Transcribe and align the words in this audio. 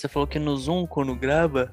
você 0.00 0.08
falou 0.08 0.26
que 0.26 0.38
no 0.38 0.56
Zoom, 0.56 0.86
quando 0.86 1.14
grava, 1.14 1.72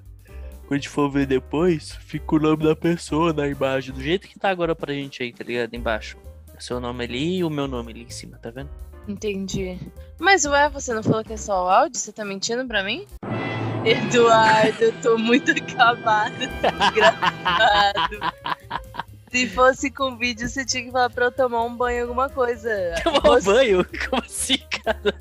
quando 0.62 0.74
a 0.74 0.76
gente 0.76 0.90
for 0.90 1.10
ver 1.10 1.26
depois, 1.26 1.92
fica 1.92 2.36
o 2.36 2.40
nome 2.40 2.64
da 2.66 2.76
pessoa 2.76 3.32
na 3.32 3.48
imagem, 3.48 3.94
do 3.94 4.02
jeito 4.02 4.28
que 4.28 4.38
tá 4.38 4.50
agora 4.50 4.76
pra 4.76 4.94
gente 4.94 5.24
aí, 5.24 5.32
tá 5.32 5.44
ligado? 5.44 5.74
Embaixo. 5.74 6.18
Seu 6.60 6.80
nome 6.80 7.04
ali 7.04 7.38
e 7.38 7.44
o 7.44 7.50
meu 7.50 7.68
nome 7.68 7.92
ali 7.92 8.04
em 8.04 8.10
cima, 8.10 8.38
tá 8.38 8.50
vendo? 8.50 8.70
Entendi. 9.08 9.80
Mas 10.20 10.44
ué, 10.46 10.68
você 10.70 10.94
não 10.94 11.02
falou 11.04 11.24
que 11.24 11.34
é 11.34 11.38
só 11.38 11.66
o 11.66 11.70
áudio? 11.70 11.98
Você 12.00 12.12
tá 12.12 12.26
mentindo 12.26 12.66
pra 12.68 12.84
mim? 12.84 13.06
Eduardo, 13.86 14.84
eu 14.84 14.92
tô 15.02 15.18
muito 15.18 15.52
acabado, 15.52 16.34
desgraçado. 16.38 18.20
Se 19.32 19.48
fosse 19.50 19.90
com 19.92 20.18
vídeo, 20.18 20.50
você 20.50 20.66
tinha 20.66 20.84
que 20.84 20.92
falar 20.92 21.10
pra 21.10 21.26
eu 21.26 21.32
tomar 21.32 21.64
um 21.64 21.76
banho, 21.76 22.02
alguma 22.04 22.28
coisa. 22.30 22.70
Tomar 23.04 23.20
um 23.20 23.22
Você- 23.36 23.46
banho? 23.46 23.86
Como 24.10 24.22
assim, 24.26 24.58
cara? 24.84 25.14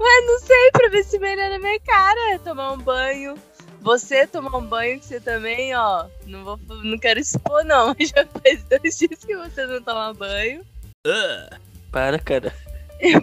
Ué, 0.00 0.20
não 0.26 0.38
sei, 0.40 0.70
pra 0.72 0.88
ver 0.88 1.04
se 1.04 1.18
melhora 1.18 1.56
a 1.56 1.58
minha 1.58 1.78
cara. 1.80 2.38
Tomar 2.38 2.72
um 2.72 2.78
banho. 2.78 3.34
Você 3.82 4.26
tomar 4.26 4.56
um 4.56 4.64
banho, 4.64 4.98
que 4.98 5.06
você 5.06 5.20
também, 5.20 5.74
ó. 5.74 6.06
Não, 6.26 6.44
vou, 6.44 6.58
não 6.82 6.98
quero 6.98 7.20
expor, 7.20 7.64
não. 7.64 7.94
mas 7.98 8.08
Já 8.16 8.26
faz 8.26 8.64
dois 8.64 8.98
dias 8.98 9.24
que 9.24 9.36
você 9.36 9.66
não 9.66 9.82
toma 9.82 10.14
banho. 10.14 10.62
Para, 11.90 12.18
cara. 12.18 12.54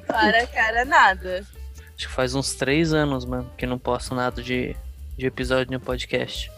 Para, 0.08 0.48
cara, 0.48 0.86
nada. 0.86 1.46
Acho 1.96 2.08
que 2.08 2.14
faz 2.14 2.36
uns 2.36 2.54
três 2.54 2.94
anos, 2.94 3.26
mano, 3.26 3.52
que 3.58 3.66
não 3.66 3.80
posto 3.80 4.14
nada 4.14 4.42
de, 4.42 4.76
de 5.18 5.26
episódio 5.26 5.72
no 5.72 5.80
podcast. 5.80 6.52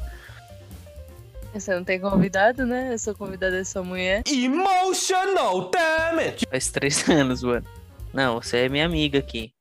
Você 1.53 1.73
não 1.73 1.83
tem 1.83 1.99
convidado, 1.99 2.65
né? 2.65 2.93
Eu 2.93 2.99
sou 2.99 3.15
convidada 3.15 3.57
da 3.57 3.65
sua 3.65 3.83
mulher. 3.83 4.23
Emotional 4.27 5.69
damage. 5.71 6.45
Faz 6.49 6.69
três 6.69 7.07
anos, 7.09 7.41
mano. 7.41 7.65
Não, 8.13 8.41
você 8.41 8.65
é 8.65 8.69
minha 8.69 8.85
amiga 8.85 9.19
aqui. 9.19 9.51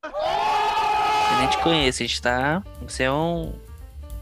Eu 1.32 1.38
nem 1.38 1.48
te 1.48 1.58
conheço, 1.58 2.02
a 2.02 2.06
gente 2.06 2.22
tá. 2.22 2.62
Você 2.82 3.04
é 3.04 3.12
um. 3.12 3.52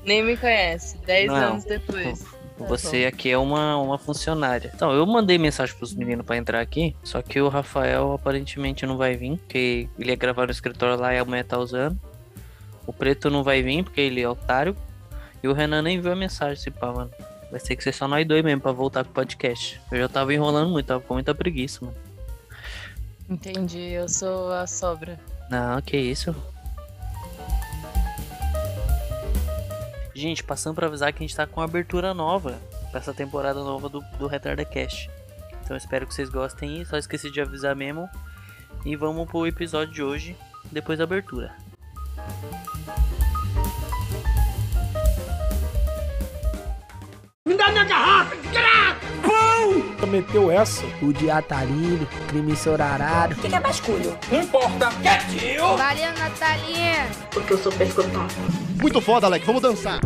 Nem 0.04 0.22
me 0.22 0.36
conhece. 0.36 0.98
Dez 0.98 1.26
Não. 1.26 1.34
anos 1.34 1.64
depois. 1.64 2.20
Tá 2.58 2.64
Você 2.64 3.04
aqui 3.04 3.30
é 3.30 3.36
uma, 3.36 3.76
uma 3.76 3.98
funcionária. 3.98 4.70
Então, 4.74 4.92
eu 4.92 5.04
mandei 5.04 5.36
mensagem 5.36 5.76
pros 5.76 5.94
meninos 5.94 6.24
pra 6.24 6.36
entrar 6.36 6.60
aqui, 6.60 6.96
só 7.04 7.20
que 7.20 7.40
o 7.40 7.48
Rafael 7.48 8.12
aparentemente 8.12 8.86
não 8.86 8.96
vai 8.96 9.14
vir, 9.14 9.36
porque 9.38 9.88
ele 9.98 10.10
ia 10.10 10.16
gravar 10.16 10.46
no 10.46 10.52
escritório 10.52 10.96
lá 10.96 11.12
e 11.12 11.18
a 11.18 11.24
mulher 11.24 11.44
tá 11.44 11.58
usando. 11.58 11.98
O 12.86 12.92
Preto 12.92 13.28
não 13.28 13.42
vai 13.42 13.62
vir, 13.62 13.82
porque 13.84 14.00
ele 14.00 14.22
é 14.22 14.28
otário. 14.28 14.76
E 15.42 15.48
o 15.48 15.52
Renan 15.52 15.82
nem 15.82 16.00
viu 16.00 16.12
a 16.12 16.16
mensagem, 16.16 16.56
se 16.56 16.70
pá, 16.70 16.92
mano. 16.92 17.10
Vai 17.50 17.60
ter 17.60 17.76
que 17.76 17.84
ser 17.84 17.92
só 17.92 18.08
nós 18.08 18.26
dois 18.26 18.42
mesmo 18.42 18.60
pra 18.60 18.72
voltar 18.72 19.04
pro 19.04 19.12
podcast. 19.12 19.80
Eu 19.90 19.98
já 19.98 20.08
tava 20.08 20.32
enrolando 20.32 20.70
muito, 20.70 20.86
tava 20.86 21.00
com 21.00 21.14
muita 21.14 21.34
preguiça, 21.34 21.84
mano. 21.84 21.96
Entendi, 23.28 23.92
eu 23.92 24.08
sou 24.08 24.52
a 24.52 24.66
sobra. 24.66 25.18
Não, 25.50 25.80
que 25.82 25.96
isso. 25.96 26.34
Gente, 30.16 30.42
passando 30.42 30.74
pra 30.74 30.86
avisar 30.86 31.12
que 31.12 31.22
a 31.22 31.26
gente 31.26 31.36
tá 31.36 31.46
com 31.46 31.60
uma 31.60 31.66
abertura 31.66 32.14
nova 32.14 32.58
pra 32.90 33.00
essa 33.00 33.12
temporada 33.12 33.62
nova 33.62 33.86
do, 33.86 34.00
do 34.18 34.26
Retarda 34.26 34.64
Cast. 34.64 35.10
Então 35.62 35.76
espero 35.76 36.06
que 36.06 36.14
vocês 36.14 36.30
gostem 36.30 36.82
só 36.86 36.96
esqueci 36.96 37.30
de 37.30 37.38
avisar 37.38 37.76
mesmo. 37.76 38.08
E 38.82 38.96
vamos 38.96 39.28
pro 39.28 39.46
episódio 39.46 39.92
de 39.92 40.02
hoje, 40.02 40.34
depois 40.72 40.96
da 40.96 41.04
abertura. 41.04 41.54
Meteu 50.06 50.50
essa. 50.50 50.84
O 51.02 51.12
dia 51.12 51.42
tá 51.42 51.62
lindo, 51.64 52.06
crime 52.28 52.52
ensorarado. 52.52 53.34
O 53.34 53.36
que, 53.38 53.48
que 53.48 53.54
é 53.54 53.60
basculho? 53.60 54.16
Não 54.30 54.42
importa. 54.42 54.88
Quietinho. 55.02 55.76
Valeu, 55.76 56.12
Natalinha! 56.18 57.06
Porque 57.30 57.52
eu 57.52 57.58
sou 57.58 57.72
pescotão. 57.72 58.26
Muito 58.80 59.00
foda, 59.00 59.26
Alec. 59.26 59.44
Vamos 59.44 59.62
dançar. 59.62 60.00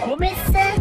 Começando 0.00 0.79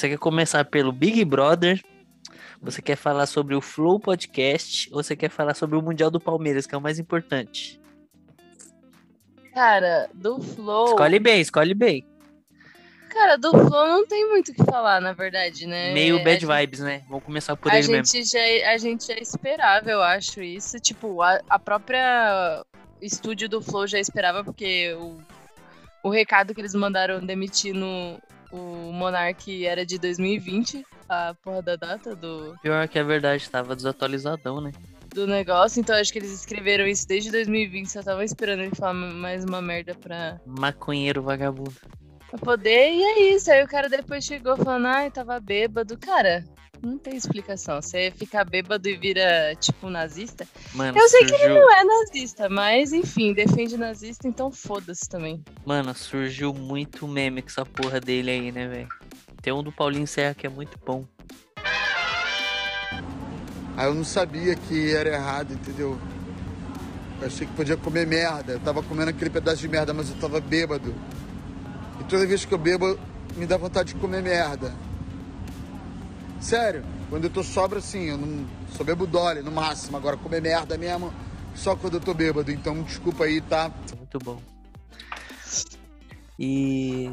Você 0.00 0.08
quer 0.08 0.18
começar 0.18 0.64
pelo 0.64 0.92
Big 0.92 1.22
Brother? 1.26 1.78
Você 2.62 2.80
quer 2.80 2.96
falar 2.96 3.26
sobre 3.26 3.54
o 3.54 3.60
Flow 3.60 4.00
Podcast? 4.00 4.88
Ou 4.94 5.02
você 5.02 5.14
quer 5.14 5.28
falar 5.28 5.52
sobre 5.52 5.76
o 5.76 5.82
Mundial 5.82 6.10
do 6.10 6.18
Palmeiras, 6.18 6.64
que 6.64 6.74
é 6.74 6.78
o 6.78 6.80
mais 6.80 6.98
importante? 6.98 7.78
Cara, 9.52 10.08
do 10.14 10.40
Flow. 10.40 10.86
Escolhe 10.86 11.18
bem, 11.18 11.42
escolhe 11.42 11.74
bem. 11.74 12.06
Cara, 13.10 13.36
do 13.36 13.50
Flow 13.50 13.88
não 13.88 14.06
tem 14.06 14.26
muito 14.26 14.52
o 14.52 14.54
que 14.54 14.64
falar, 14.64 15.02
na 15.02 15.12
verdade, 15.12 15.66
né? 15.66 15.92
Meio 15.92 16.16
A 16.18 16.24
bad 16.24 16.40
gente- 16.40 16.46
vibes, 16.46 16.80
né? 16.80 17.02
Vamos 17.06 17.22
começar 17.22 17.54
por 17.54 17.70
a 17.70 17.78
ele 17.78 17.88
mesmo. 17.88 18.06
gente, 18.06 18.24
já, 18.24 18.70
a 18.72 18.78
gente 18.78 19.06
já 19.06 19.18
esperava, 19.18 19.90
eu 19.90 20.00
acho, 20.00 20.42
isso. 20.42 20.80
Tipo, 20.80 21.20
a, 21.20 21.42
a 21.46 21.58
própria 21.58 22.64
estúdio 23.02 23.50
do 23.50 23.60
Flow 23.60 23.86
já 23.86 24.00
esperava, 24.00 24.42
porque 24.42 24.94
o, 24.94 25.18
o 26.02 26.08
recado 26.08 26.54
que 26.54 26.60
eles 26.62 26.74
mandaram 26.74 27.20
demitindo 27.20 28.18
o 28.52 28.92
Monark 28.92 29.64
era 29.64 29.84
de 29.86 29.98
2020, 29.98 30.84
a 31.08 31.34
porra 31.42 31.62
da 31.62 31.76
data 31.76 32.14
do, 32.14 32.54
Pior 32.62 32.86
que 32.88 32.98
a 32.98 33.04
verdade, 33.04 33.48
tava 33.48 33.76
desatualizadão, 33.76 34.60
né? 34.60 34.72
do 35.14 35.26
negócio. 35.26 35.80
Então 35.80 35.96
acho 35.96 36.12
que 36.12 36.18
eles 36.20 36.32
escreveram 36.32 36.86
isso 36.86 37.06
desde 37.06 37.30
2020, 37.32 37.88
só 37.90 38.02
tava 38.02 38.24
esperando 38.24 38.60
ele 38.62 38.74
falar 38.74 38.94
mais 38.94 39.44
uma 39.44 39.60
merda 39.60 39.94
pra, 39.94 40.40
Maconheiro 40.46 41.22
vagabundo. 41.22 41.74
pra 42.28 42.38
poder. 42.38 42.92
E 42.92 43.02
é 43.02 43.34
isso. 43.34 43.50
Aí 43.50 43.62
o 43.64 43.68
cara 43.68 43.88
depois 43.88 44.24
chegou 44.24 44.56
falando, 44.56 44.86
ai, 44.86 45.10
tava 45.10 45.40
bêbado. 45.40 45.98
Cara, 45.98 46.44
não 46.82 46.98
tem 46.98 47.16
explicação. 47.16 47.80
Você 47.80 48.12
fica 48.16 48.44
bêbado 48.44 48.88
e 48.88 48.96
vira, 48.96 49.54
tipo, 49.56 49.88
nazista. 49.88 50.46
Mano, 50.74 50.98
Eu 50.98 51.08
sei 51.08 51.24
que 51.24 51.30
surgiu... 51.30 51.54
Não 51.54 51.72
é 51.72 51.84
nazista, 51.84 52.48
mas 52.48 52.92
enfim, 52.92 53.32
defende 53.32 53.76
nazista, 53.76 54.26
então 54.26 54.50
foda-se 54.50 55.08
também. 55.08 55.42
Mano, 55.64 55.94
surgiu 55.94 56.52
muito 56.54 57.06
meme 57.06 57.42
com 57.42 57.48
essa 57.48 57.64
porra 57.64 58.00
dele 58.00 58.30
aí, 58.30 58.52
né, 58.52 58.66
velho? 58.66 58.88
Tem 59.42 59.52
um 59.52 59.62
do 59.62 59.72
Paulinho 59.72 60.06
Serra 60.06 60.34
que 60.34 60.46
é 60.46 60.50
muito 60.50 60.78
bom. 60.84 61.04
Aí 63.76 63.86
eu 63.86 63.94
não 63.94 64.04
sabia 64.04 64.54
que 64.54 64.94
era 64.94 65.10
errado, 65.10 65.54
entendeu? 65.54 65.98
Eu 67.20 67.26
achei 67.26 67.46
que 67.46 67.52
podia 67.54 67.76
comer 67.76 68.06
merda. 68.06 68.52
Eu 68.52 68.60
tava 68.60 68.82
comendo 68.82 69.10
aquele 69.10 69.30
pedaço 69.30 69.58
de 69.58 69.68
merda, 69.68 69.94
mas 69.94 70.10
eu 70.10 70.16
tava 70.16 70.40
bêbado. 70.40 70.94
E 72.00 72.04
toda 72.04 72.26
vez 72.26 72.44
que 72.44 72.52
eu 72.52 72.58
bebo, 72.58 72.98
me 73.36 73.46
dá 73.46 73.56
vontade 73.56 73.94
de 73.94 74.00
comer 74.00 74.22
merda. 74.22 74.74
Sério, 76.40 76.82
quando 77.08 77.24
eu 77.24 77.30
tô 77.30 77.42
sobra 77.42 77.78
assim, 77.78 78.08
eu 78.08 78.16
não 78.18 78.46
só 78.68 78.82
bebo 78.82 79.06
dole 79.06 79.42
no 79.42 79.50
máximo. 79.52 79.96
Agora 79.96 80.16
comer 80.16 80.40
merda 80.40 80.76
mesmo, 80.78 81.12
só 81.54 81.76
quando 81.76 81.94
eu 81.94 82.00
tô 82.00 82.14
bêbado. 82.14 82.50
Então 82.50 82.82
desculpa 82.82 83.24
aí, 83.24 83.40
tá? 83.40 83.70
Muito 83.96 84.18
bom. 84.18 84.40
E 86.38 87.06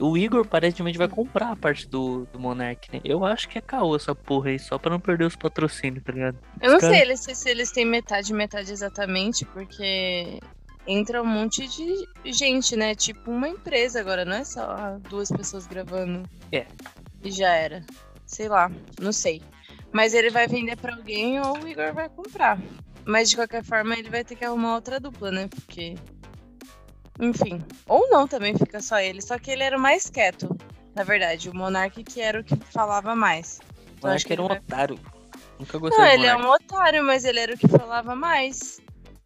o 0.00 0.16
Igor 0.16 0.40
aparentemente 0.44 0.98
vai 0.98 1.08
comprar 1.08 1.52
a 1.52 1.56
parte 1.56 1.88
do, 1.88 2.26
do 2.32 2.38
Monark, 2.40 2.92
né? 2.92 3.00
Eu 3.04 3.24
acho 3.24 3.48
que 3.48 3.56
é 3.58 3.60
caô 3.60 3.94
essa 3.94 4.14
porra 4.14 4.50
aí, 4.50 4.58
só 4.58 4.78
pra 4.78 4.90
não 4.90 5.00
perder 5.00 5.24
os 5.24 5.36
patrocínios, 5.36 6.02
tá 6.04 6.12
ligado? 6.12 6.38
Eu 6.60 6.72
não 6.72 6.80
sei 6.80 7.00
eles- 7.02 7.20
se 7.20 7.48
eles 7.48 7.70
têm 7.70 7.84
metade, 7.86 8.32
metade 8.34 8.72
exatamente, 8.72 9.44
porque 9.46 10.40
entra 10.86 11.22
um 11.22 11.26
monte 11.26 11.66
de 11.68 12.08
gente, 12.32 12.74
né? 12.76 12.94
Tipo 12.96 13.30
uma 13.30 13.48
empresa 13.48 14.00
agora, 14.00 14.24
não 14.24 14.34
é 14.36 14.44
só 14.44 14.98
duas 15.08 15.30
pessoas 15.30 15.66
gravando. 15.66 16.28
É. 16.50 16.66
E 17.22 17.30
já 17.30 17.50
era. 17.54 17.82
Sei 18.26 18.48
lá, 18.48 18.70
não 19.00 19.12
sei. 19.12 19.42
Mas 19.92 20.12
ele 20.14 20.30
vai 20.30 20.46
vender 20.46 20.76
pra 20.76 20.94
alguém 20.94 21.40
ou 21.40 21.58
o 21.58 21.68
Igor 21.68 21.94
vai 21.94 22.08
comprar. 22.08 22.58
Mas 23.04 23.30
de 23.30 23.36
qualquer 23.36 23.62
forma 23.64 23.94
ele 23.94 24.10
vai 24.10 24.24
ter 24.24 24.34
que 24.36 24.44
arrumar 24.44 24.74
outra 24.74 24.98
dupla, 24.98 25.30
né? 25.30 25.48
Porque. 25.48 25.94
Enfim. 27.20 27.62
Ou 27.86 28.08
não 28.10 28.26
também 28.26 28.56
fica 28.56 28.80
só 28.80 28.98
ele. 28.98 29.22
Só 29.22 29.38
que 29.38 29.50
ele 29.50 29.62
era 29.62 29.76
o 29.76 29.80
mais 29.80 30.10
quieto, 30.10 30.54
na 30.94 31.02
verdade. 31.04 31.48
O 31.48 31.54
Monark 31.56 32.02
que 32.04 32.20
era 32.20 32.40
o 32.40 32.44
que 32.44 32.56
falava 32.56 33.14
mais. 33.14 33.60
Então, 33.96 34.10
Eu 34.10 34.16
acho 34.16 34.26
que 34.26 34.32
era 34.32 34.42
um 34.42 34.48
vai- 34.48 34.58
otário. 34.58 34.98
Nunca 35.58 35.78
gostei 35.78 35.98
Não, 36.04 36.10
ele 36.12 36.26
é 36.26 36.36
um 36.36 36.50
otário, 36.50 37.02
mas 37.04 37.24
ele 37.24 37.40
era 37.40 37.54
o 37.54 37.58
que 37.58 37.68
falava 37.68 38.14
mais. 38.14 38.80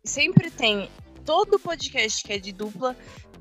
Sempre 0.05 0.50
tem. 0.50 0.88
Todo 1.25 1.58
podcast 1.58 2.23
que 2.23 2.32
é 2.32 2.38
de 2.38 2.53
dupla 2.53 2.96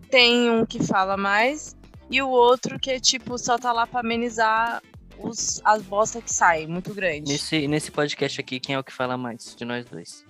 tem 0.09 0.49
um 0.49 0.65
que 0.65 0.83
fala 0.83 1.15
mais 1.15 1.75
e 2.09 2.21
o 2.21 2.29
outro 2.29 2.79
que 2.79 2.89
é 2.89 2.99
tipo, 2.99 3.37
só 3.37 3.57
tá 3.57 3.71
lá 3.71 3.85
pra 3.85 3.99
amenizar 3.99 4.81
os, 5.21 5.61
as 5.63 5.81
bosta 5.83 6.21
que 6.21 6.33
saem, 6.33 6.67
muito 6.67 6.93
grande. 6.93 7.31
Nesse, 7.31 7.67
nesse 7.67 7.91
podcast 7.91 8.39
aqui, 8.39 8.59
quem 8.59 8.75
é 8.75 8.79
o 8.79 8.83
que 8.83 8.93
fala 8.93 9.17
mais 9.17 9.55
de 9.55 9.65
nós 9.65 9.85
dois? 9.85 10.23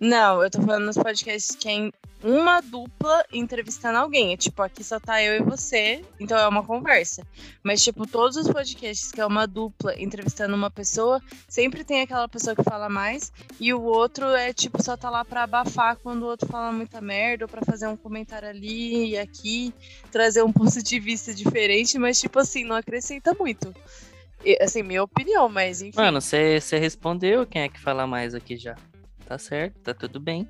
Não, 0.00 0.40
eu 0.42 0.48
tô 0.50 0.62
falando 0.62 0.86
nos 0.86 0.96
podcasts 0.96 1.56
que 1.56 1.68
é 1.68 1.72
em- 1.72 1.92
uma 2.22 2.60
dupla 2.60 3.24
entrevistando 3.32 3.98
alguém. 3.98 4.32
É 4.32 4.36
tipo, 4.36 4.62
aqui 4.62 4.84
só 4.84 5.00
tá 5.00 5.20
eu 5.20 5.34
e 5.40 5.42
você, 5.42 6.04
então 6.20 6.38
é 6.38 6.46
uma 6.46 6.62
conversa. 6.62 7.26
Mas, 7.64 7.82
tipo, 7.82 8.06
todos 8.06 8.36
os 8.36 8.46
podcasts 8.48 9.10
que 9.10 9.20
é 9.20 9.26
uma 9.26 9.44
dupla 9.44 10.00
entrevistando 10.00 10.54
uma 10.54 10.70
pessoa, 10.70 11.20
sempre 11.48 11.82
tem 11.82 12.00
aquela 12.02 12.28
pessoa 12.28 12.54
que 12.54 12.62
fala 12.62 12.88
mais, 12.88 13.32
e 13.58 13.74
o 13.74 13.82
outro 13.82 14.26
é, 14.26 14.52
tipo, 14.52 14.80
só 14.80 14.96
tá 14.96 15.10
lá 15.10 15.24
pra 15.24 15.42
abafar 15.42 15.96
quando 15.96 16.22
o 16.22 16.26
outro 16.26 16.48
fala 16.48 16.70
muita 16.70 17.00
merda, 17.00 17.44
ou 17.44 17.48
pra 17.48 17.62
fazer 17.64 17.88
um 17.88 17.96
comentário 17.96 18.48
ali 18.48 19.10
e 19.10 19.18
aqui, 19.18 19.74
trazer 20.12 20.44
um 20.44 20.52
ponto 20.52 20.80
de 20.80 21.00
vista 21.00 21.34
diferente, 21.34 21.98
mas, 21.98 22.20
tipo 22.20 22.38
assim, 22.38 22.62
não 22.62 22.76
acrescenta 22.76 23.34
muito. 23.34 23.74
Assim, 24.60 24.82
minha 24.82 25.02
opinião, 25.02 25.48
mas 25.48 25.82
enfim. 25.82 25.98
Mano, 25.98 26.20
você 26.20 26.60
respondeu 26.72 27.46
quem 27.46 27.62
é 27.62 27.68
que 27.68 27.80
fala 27.80 28.06
mais 28.06 28.34
aqui 28.34 28.56
já. 28.56 28.76
Tá 29.26 29.36
certo, 29.38 29.78
tá 29.80 29.92
tudo 29.92 30.18
bem. 30.18 30.48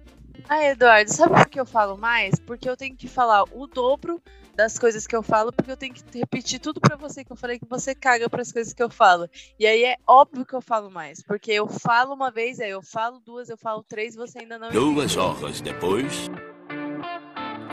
Ah, 0.49 0.65
Eduardo, 0.65 1.13
sabe 1.13 1.35
por 1.35 1.49
que 1.49 1.59
eu 1.59 1.67
falo 1.67 1.97
mais? 1.99 2.39
Porque 2.39 2.69
eu 2.69 2.77
tenho 2.77 2.97
que 2.97 3.09
falar 3.09 3.43
o 3.51 3.67
dobro 3.67 4.23
das 4.55 4.79
coisas 4.79 5.07
que 5.07 5.15
eu 5.15 5.23
falo, 5.23 5.53
porque 5.53 5.71
eu 5.71 5.77
tenho 5.77 5.95
que 5.95 6.03
repetir 6.19 6.59
tudo 6.59 6.81
pra 6.81 6.97
você 6.97 7.25
que 7.25 7.33
eu 7.33 7.37
falei 7.37 7.59
que 7.59 7.65
você 7.65 7.95
caga 7.95 8.29
pras 8.29 8.53
coisas 8.53 8.73
que 8.73 8.83
eu 8.83 8.91
falo. 8.91 9.29
E 9.59 9.67
aí 9.67 9.85
é 9.85 9.97
óbvio 10.07 10.45
que 10.45 10.55
eu 10.55 10.61
falo 10.61 10.91
mais, 10.91 11.23
porque 11.23 11.53
eu 11.53 11.69
falo 11.69 12.13
uma 12.13 12.31
vez, 12.31 12.59
aí 12.59 12.71
eu 12.71 12.83
falo 12.83 13.21
duas, 13.21 13.49
eu 13.49 13.57
falo 13.57 13.85
três, 13.85 14.17
você 14.17 14.41
ainda 14.41 14.59
não 14.59 14.71
Duas 14.71 15.17
horas 15.17 15.61
depois. 15.61 16.29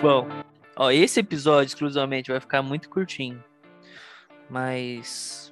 Bom, 0.01 0.27
ó, 0.75 0.91
esse 0.91 1.19
episódio 1.19 1.69
exclusivamente 1.69 2.31
vai 2.31 2.39
ficar 2.39 2.61
muito 2.61 2.87
curtinho. 2.89 3.43
Mas 4.47 5.51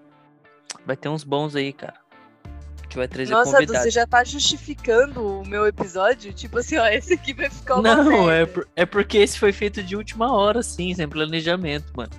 vai 0.85 0.95
ter 0.97 1.09
uns 1.09 1.23
bons 1.23 1.55
aí, 1.55 1.71
cara. 1.73 1.95
A 2.45 2.83
gente 2.83 2.97
vai 2.97 3.07
trazer 3.07 3.31
Nossa, 3.31 3.51
convidados. 3.53 3.81
você 3.83 3.89
já 3.91 4.05
tá 4.05 4.23
justificando 4.23 5.39
o 5.41 5.47
meu 5.47 5.65
episódio? 5.65 6.31
Tipo 6.33 6.59
assim, 6.59 6.77
ó, 6.77 6.85
esse 6.87 7.13
aqui 7.13 7.33
vai 7.33 7.49
ficar 7.49 7.75
uma 7.75 7.95
Não, 7.95 8.29
é, 8.29 8.45
por- 8.45 8.67
é 8.75 8.85
porque 8.85 9.17
esse 9.17 9.39
foi 9.39 9.51
feito 9.51 9.81
de 9.81 9.95
última 9.95 10.31
hora, 10.31 10.61
sim, 10.61 10.93
sem 10.93 11.07
planejamento, 11.07 11.91
mano. 11.95 12.11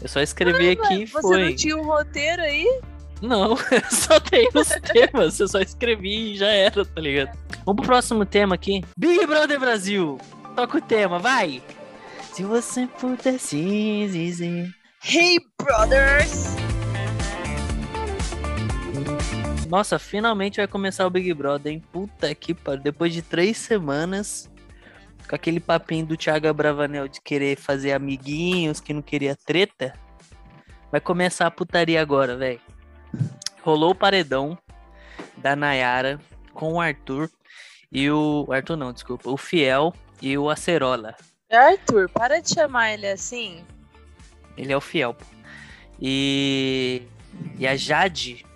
Eu 0.00 0.08
só 0.08 0.20
escrevi 0.20 0.70
aqui 0.70 1.02
e 1.02 1.06
Você 1.06 1.20
foi. 1.20 1.44
não 1.50 1.56
tinha 1.56 1.76
um 1.76 1.82
roteiro 1.84 2.42
aí? 2.42 2.80
Não, 3.20 3.50
eu 3.52 3.56
só 3.90 4.20
tenho 4.20 4.48
os 4.54 4.68
temas, 4.68 5.40
eu 5.40 5.48
só 5.48 5.58
escrevi 5.58 6.34
e 6.34 6.36
já 6.36 6.46
era, 6.46 6.84
tá 6.84 7.00
ligado? 7.00 7.36
Vamos 7.66 7.80
pro 7.80 7.86
próximo 7.86 8.24
tema 8.24 8.54
aqui. 8.54 8.84
Big 8.96 9.26
Brother 9.26 9.58
Brasil. 9.58 10.18
Toca 10.54 10.78
o 10.78 10.80
tema, 10.80 11.18
vai! 11.18 11.60
Se 12.32 12.44
você 12.44 12.86
pudesse 13.00 13.56
dizer. 14.12 14.70
Hey, 15.04 15.38
brothers! 15.60 16.67
Nossa, 19.68 19.98
finalmente 19.98 20.56
vai 20.56 20.66
começar 20.66 21.06
o 21.06 21.10
Big 21.10 21.32
Brother, 21.34 21.70
hein? 21.70 21.84
Puta 21.92 22.34
que 22.34 22.54
pariu. 22.54 22.82
Depois 22.82 23.12
de 23.12 23.20
três 23.20 23.58
semanas, 23.58 24.50
com 25.28 25.36
aquele 25.36 25.60
papinho 25.60 26.06
do 26.06 26.16
Thiago 26.16 26.52
Bravanel 26.54 27.06
de 27.06 27.20
querer 27.20 27.58
fazer 27.58 27.92
amiguinhos, 27.92 28.80
que 28.80 28.94
não 28.94 29.02
queria 29.02 29.36
treta, 29.36 29.92
vai 30.90 31.02
começar 31.02 31.46
a 31.46 31.50
putaria 31.50 32.00
agora, 32.00 32.34
velho. 32.34 32.60
Rolou 33.60 33.90
o 33.90 33.94
paredão 33.94 34.56
da 35.36 35.54
Nayara 35.54 36.18
com 36.54 36.72
o 36.74 36.80
Arthur 36.80 37.30
e 37.92 38.10
o. 38.10 38.46
Arthur 38.50 38.76
não, 38.76 38.90
desculpa. 38.90 39.28
O 39.28 39.36
Fiel 39.36 39.92
e 40.22 40.38
o 40.38 40.48
Acerola. 40.48 41.14
Arthur, 41.52 42.08
para 42.08 42.40
de 42.40 42.54
chamar 42.54 42.94
ele 42.94 43.06
assim. 43.06 43.62
Ele 44.56 44.72
é 44.72 44.76
o 44.76 44.80
Fiel, 44.80 45.12
pô. 45.12 45.26
E. 46.00 47.02
E 47.58 47.66
a 47.66 47.76
Jade. 47.76 48.46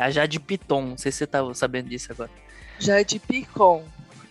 É 0.00 0.04
a 0.04 0.10
Jade 0.10 0.40
Piton. 0.40 0.80
Não 0.80 0.96
sei 0.96 1.12
se 1.12 1.18
você 1.18 1.26
tá 1.26 1.40
sabendo 1.52 1.90
disso 1.90 2.10
agora. 2.10 2.30
Jade 2.78 3.18
Picon. 3.18 3.84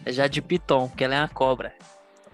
É 0.04 0.12
Jade 0.12 0.42
Piton, 0.42 0.90
que 0.90 1.04
ela 1.04 1.14
é 1.14 1.20
uma 1.20 1.28
cobra. 1.30 1.76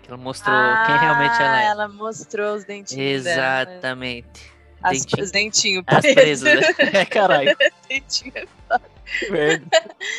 Ela 0.07 0.15
mostrou 0.15 0.55
quem 0.85 0.97
realmente 0.97 1.35
ela 1.41 1.57
Ah, 1.57 1.61
é. 1.61 1.65
ela 1.65 1.87
mostrou 1.89 2.55
os 2.55 2.63
dentinhos 2.63 3.23
dela, 3.25 3.65
né? 3.65 3.71
Exatamente. 3.73 4.55
As, 4.81 4.99
Dentinho. 4.99 5.23
os 5.23 5.31
dentinhos 5.31 5.83
As 5.87 6.01
presas, 6.13 6.61
né? 6.61 6.75
É, 6.93 7.05
caralho. 7.05 7.57
Dentinho. 7.89 8.47
Merda. 9.29 9.65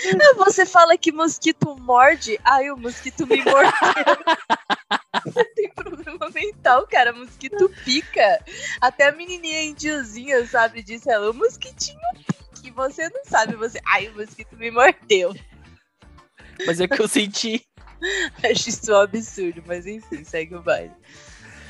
Você 0.36 0.66
fala 0.66 0.98
que 0.98 1.10
mosquito 1.10 1.74
morde, 1.78 2.38
ai, 2.44 2.70
o 2.70 2.76
mosquito 2.76 3.26
me 3.26 3.42
mordeu. 3.42 3.72
Tem 5.54 5.70
problema 5.70 6.28
mental, 6.34 6.86
cara. 6.86 7.14
Mosquito 7.14 7.70
pica. 7.82 8.44
Até 8.78 9.08
a 9.08 9.12
menininha 9.12 9.62
indiozinha 9.62 10.44
sabe 10.46 10.82
disso. 10.82 11.10
Ela, 11.10 11.30
o 11.30 11.34
mosquitinho 11.34 11.98
pica. 12.14 12.35
Você 12.76 13.08
não 13.08 13.24
sabe. 13.24 13.56
Você, 13.56 13.80
ai, 13.84 14.08
o 14.08 14.14
mosquito 14.14 14.56
me 14.56 14.70
mordeu. 14.70 15.34
Mas 16.66 16.80
é 16.80 16.86
que 16.86 17.00
eu 17.00 17.08
senti. 17.08 17.66
Acho 18.44 18.68
isso 18.68 18.92
um 18.92 18.96
absurdo, 18.96 19.62
mas 19.66 19.86
enfim, 19.86 20.22
segue 20.22 20.54
o 20.54 20.62
baile. 20.62 20.92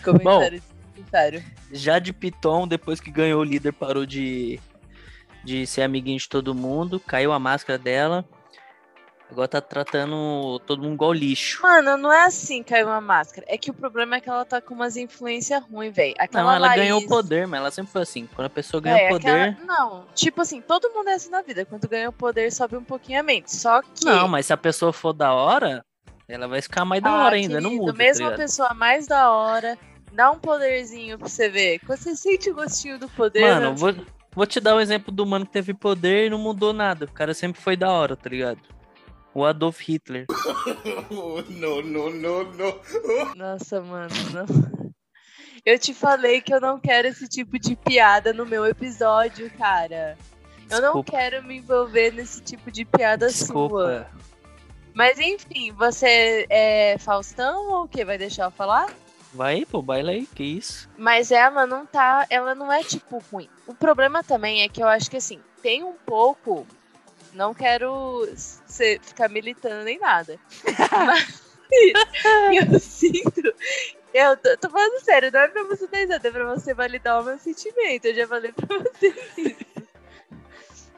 Comentário 0.04 0.60
desnecessário. 0.96 1.44
Jade 1.72 2.12
Piton, 2.12 2.66
depois 2.66 3.00
que 3.00 3.10
ganhou 3.10 3.40
o 3.40 3.44
líder, 3.44 3.72
parou 3.72 4.04
de, 4.04 4.60
de 5.44 5.66
ser 5.66 5.82
amiguinho 5.82 6.18
de 6.18 6.28
todo 6.28 6.54
mundo. 6.54 6.98
Caiu 6.98 7.32
a 7.32 7.38
máscara 7.38 7.78
dela. 7.78 8.28
Agora 9.30 9.48
tá 9.48 9.60
tratando 9.60 10.60
todo 10.66 10.82
mundo 10.82 10.94
igual 10.94 11.12
lixo. 11.12 11.60
Mano, 11.60 11.96
não 11.96 12.12
é 12.12 12.24
assim 12.26 12.62
caiu 12.62 12.86
uma 12.86 13.00
máscara. 13.00 13.44
É 13.48 13.58
que 13.58 13.70
o 13.70 13.74
problema 13.74 14.16
é 14.16 14.20
que 14.20 14.28
ela 14.30 14.44
tá 14.44 14.60
com 14.60 14.72
umas 14.72 14.96
influências 14.96 15.62
ruins, 15.64 15.94
velho. 15.94 16.14
Não, 16.32 16.50
ela 16.52 16.74
ganhou 16.74 17.04
poder, 17.06 17.46
mas 17.46 17.58
ela 17.60 17.70
sempre 17.70 17.92
foi 17.92 18.02
assim. 18.02 18.28
Quando 18.34 18.46
a 18.46 18.50
pessoa 18.50 18.80
ganha 18.80 18.96
É, 18.96 19.08
poder. 19.08 19.48
aquela- 19.50 19.66
Não, 19.66 20.04
tipo 20.14 20.40
assim, 20.42 20.60
todo 20.60 20.90
mundo 20.90 21.08
é 21.08 21.14
assim 21.14 21.28
na 21.30 21.42
vida. 21.42 21.64
Quando 21.64 21.88
ganha 21.88 22.08
o 22.08 22.12
poder, 22.12 22.52
sobe 22.52 22.76
um 22.76 22.84
pouquinho 22.84 23.18
a 23.18 23.22
mente. 23.22 23.54
Só 23.54 23.82
que. 23.82 24.04
Não, 24.04 24.28
mas 24.28 24.46
se 24.46 24.52
a 24.52 24.56
pessoa 24.56 24.92
for 24.92 25.12
da 25.12 25.32
hora, 25.34 25.84
ela 26.28 26.46
vai 26.46 26.62
ficar 26.62 26.84
mais 26.84 27.02
da 27.02 27.10
Ah, 27.10 27.24
hora 27.24 27.34
ainda, 27.34 27.60
não 27.60 27.70
querido, 27.70 27.82
muda. 27.86 27.92
tá 27.92 27.98
Mesmo 27.98 28.26
a 28.26 28.30
ligado? 28.30 28.40
pessoa 28.40 28.74
mais 28.74 29.06
da 29.08 29.30
hora, 29.32 29.76
dá 30.12 30.30
um 30.30 30.38
poderzinho 30.38 31.18
pra 31.18 31.28
você 31.28 31.48
ver. 31.48 31.80
Quando 31.80 31.98
você 31.98 32.14
sente 32.14 32.48
o 32.48 32.54
gostinho 32.54 32.96
do 32.98 33.08
poder. 33.08 33.40
Mano, 33.40 33.70
né? 33.70 33.74
vou, 33.76 33.94
vou 34.32 34.46
te 34.46 34.60
dar 34.60 34.76
um 34.76 34.80
exemplo 34.80 35.12
do 35.12 35.26
mano 35.26 35.44
que 35.44 35.52
teve 35.52 35.74
poder 35.74 36.26
e 36.26 36.30
não 36.30 36.38
mudou 36.38 36.72
nada. 36.72 37.06
O 37.06 37.12
cara 37.12 37.34
sempre 37.34 37.60
foi 37.60 37.76
da 37.76 37.90
hora, 37.90 38.14
tá 38.16 38.30
ligado? 38.30 38.60
O 39.36 39.44
Adolf 39.44 39.82
Hitler. 39.82 40.24
no, 41.10 41.82
no, 41.82 42.10
no, 42.10 42.44
no. 42.54 43.34
Nossa, 43.34 43.82
mano, 43.82 44.14
não. 44.32 44.92
Eu 45.62 45.78
te 45.78 45.92
falei 45.92 46.40
que 46.40 46.54
eu 46.54 46.58
não 46.58 46.80
quero 46.80 47.08
esse 47.08 47.28
tipo 47.28 47.58
de 47.58 47.76
piada 47.76 48.32
no 48.32 48.46
meu 48.46 48.64
episódio, 48.64 49.50
cara. 49.58 50.16
Eu 50.70 50.80
não 50.80 51.02
quero 51.02 51.42
me 51.42 51.58
envolver 51.58 52.14
nesse 52.14 52.40
tipo 52.40 52.70
de 52.70 52.86
piada 52.86 53.28
sua. 53.28 53.44
Desculpa. 53.44 54.10
Mas 54.94 55.18
enfim, 55.18 55.70
você 55.70 56.46
é 56.48 56.96
Faustão 56.98 57.72
ou 57.72 57.84
o 57.84 57.88
quê? 57.88 58.06
Vai 58.06 58.16
deixar 58.16 58.44
eu 58.44 58.50
falar? 58.50 58.90
Vai 59.34 59.66
pô, 59.66 59.82
baila 59.82 60.12
aí, 60.12 60.26
que 60.26 60.44
isso. 60.44 60.88
Mas 60.96 61.30
ela 61.30 61.66
não 61.66 61.84
tá. 61.84 62.26
Ela 62.30 62.54
não 62.54 62.72
é, 62.72 62.82
tipo, 62.82 63.22
ruim. 63.30 63.50
O 63.66 63.74
problema 63.74 64.24
também 64.24 64.62
é 64.62 64.68
que 64.70 64.82
eu 64.82 64.88
acho 64.88 65.10
que 65.10 65.18
assim, 65.18 65.40
tem 65.62 65.84
um 65.84 65.92
pouco. 65.92 66.66
Não 67.36 67.52
quero 67.52 68.26
ser, 68.34 68.98
ficar 69.02 69.28
militando 69.28 69.84
nem 69.84 69.98
nada. 69.98 70.40
Mas 70.90 71.46
eu 72.72 72.80
sinto. 72.80 73.54
Eu 74.14 74.36
tô, 74.38 74.56
tô 74.56 74.70
falando 74.70 75.04
sério, 75.04 75.30
não 75.30 75.40
é 75.40 75.48
pra 75.48 75.64
você 75.64 75.86
dar 75.86 75.98
risada, 75.98 76.28
é 76.28 76.30
pra 76.30 76.54
você 76.54 76.72
validar 76.72 77.20
o 77.20 77.24
meu 77.24 77.38
sentimento. 77.38 78.06
Eu 78.06 78.14
já 78.14 78.26
falei 78.26 78.52
pra 78.52 78.78
você 78.78 79.14
isso. 79.36 79.66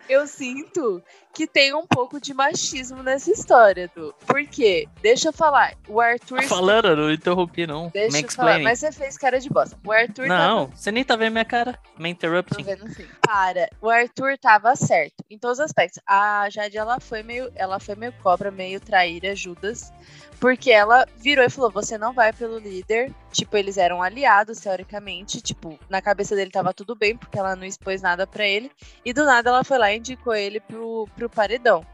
Eu 0.08 0.26
sinto 0.28 1.02
que 1.38 1.46
tem 1.46 1.72
um 1.72 1.86
pouco 1.86 2.20
de 2.20 2.34
machismo 2.34 3.00
nessa 3.00 3.30
história, 3.30 3.88
Du. 3.94 4.12
Por 4.26 4.44
quê? 4.44 4.88
Deixa 5.00 5.28
eu 5.28 5.32
falar. 5.32 5.72
O 5.86 6.00
Arthur. 6.00 6.38
Tá 6.38 6.48
falando, 6.48 6.88
eu 6.88 6.96
não 6.96 7.12
interrompi, 7.12 7.64
não. 7.64 7.90
Deixa 7.90 8.16
Me 8.16 8.24
eu 8.24 8.28
falar, 8.32 8.50
explain. 8.56 8.64
mas 8.64 8.80
você 8.80 8.90
fez 8.90 9.16
cara 9.16 9.38
de 9.38 9.48
bosta. 9.48 9.78
O 9.86 9.92
Arthur 9.92 10.26
tava 10.26 10.44
Não, 10.48 10.66
você 10.66 10.90
nem 10.90 11.04
tá 11.04 11.14
vendo 11.14 11.34
minha 11.34 11.44
cara. 11.44 11.78
Me 11.96 12.12
Tô 12.12 12.26
interrupting. 12.26 12.64
vendo 12.64 12.88
sim. 12.92 13.06
Para, 13.24 13.68
o 13.80 13.88
Arthur 13.88 14.36
tava 14.36 14.74
certo 14.74 15.22
em 15.30 15.38
todos 15.38 15.60
os 15.60 15.64
aspectos. 15.66 16.02
A 16.04 16.48
Jade, 16.50 16.76
ela 16.76 16.98
foi 16.98 17.22
meio, 17.22 17.52
ela 17.54 17.78
foi 17.78 17.94
meio 17.94 18.12
cobra, 18.20 18.50
meio 18.50 18.80
traíra, 18.80 19.32
Judas, 19.36 19.92
porque 20.40 20.72
ela 20.72 21.06
virou 21.18 21.44
e 21.44 21.50
falou: 21.50 21.70
"Você 21.70 21.96
não 21.96 22.12
vai 22.12 22.32
pelo 22.32 22.58
líder". 22.58 23.14
Tipo, 23.30 23.58
eles 23.58 23.76
eram 23.76 24.02
aliados 24.02 24.58
teoricamente, 24.58 25.42
tipo, 25.42 25.78
na 25.90 26.00
cabeça 26.00 26.34
dele 26.34 26.50
tava 26.50 26.72
tudo 26.72 26.96
bem, 26.96 27.14
porque 27.14 27.38
ela 27.38 27.54
não 27.54 27.64
expôs 27.64 28.00
nada 28.00 28.26
pra 28.26 28.46
ele, 28.46 28.70
e 29.04 29.12
do 29.12 29.22
nada 29.26 29.50
ela 29.50 29.62
foi 29.62 29.76
lá 29.76 29.92
e 29.92 29.98
indicou 29.98 30.34
ele 30.34 30.58
pro, 30.60 31.06
pro 31.14 31.27
paredão. 31.28 31.84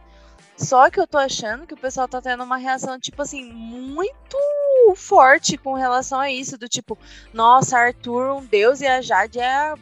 Só 0.56 0.88
que 0.88 1.00
eu 1.00 1.06
tô 1.06 1.18
achando 1.18 1.66
que 1.66 1.74
o 1.74 1.78
pessoal 1.78 2.06
tá 2.06 2.22
tendo 2.22 2.44
uma 2.44 2.56
reação, 2.56 2.98
tipo 2.98 3.20
assim, 3.22 3.44
muito 3.44 4.36
forte 4.94 5.56
com 5.56 5.74
relação 5.74 6.20
a 6.20 6.30
isso, 6.30 6.56
do 6.56 6.68
tipo, 6.68 6.96
nossa, 7.32 7.76
Arthur, 7.76 8.36
um 8.36 8.44
deus, 8.44 8.80
e 8.80 8.86
a 8.86 9.00
Jade 9.00 9.40
é 9.40 9.52
a 9.52 9.76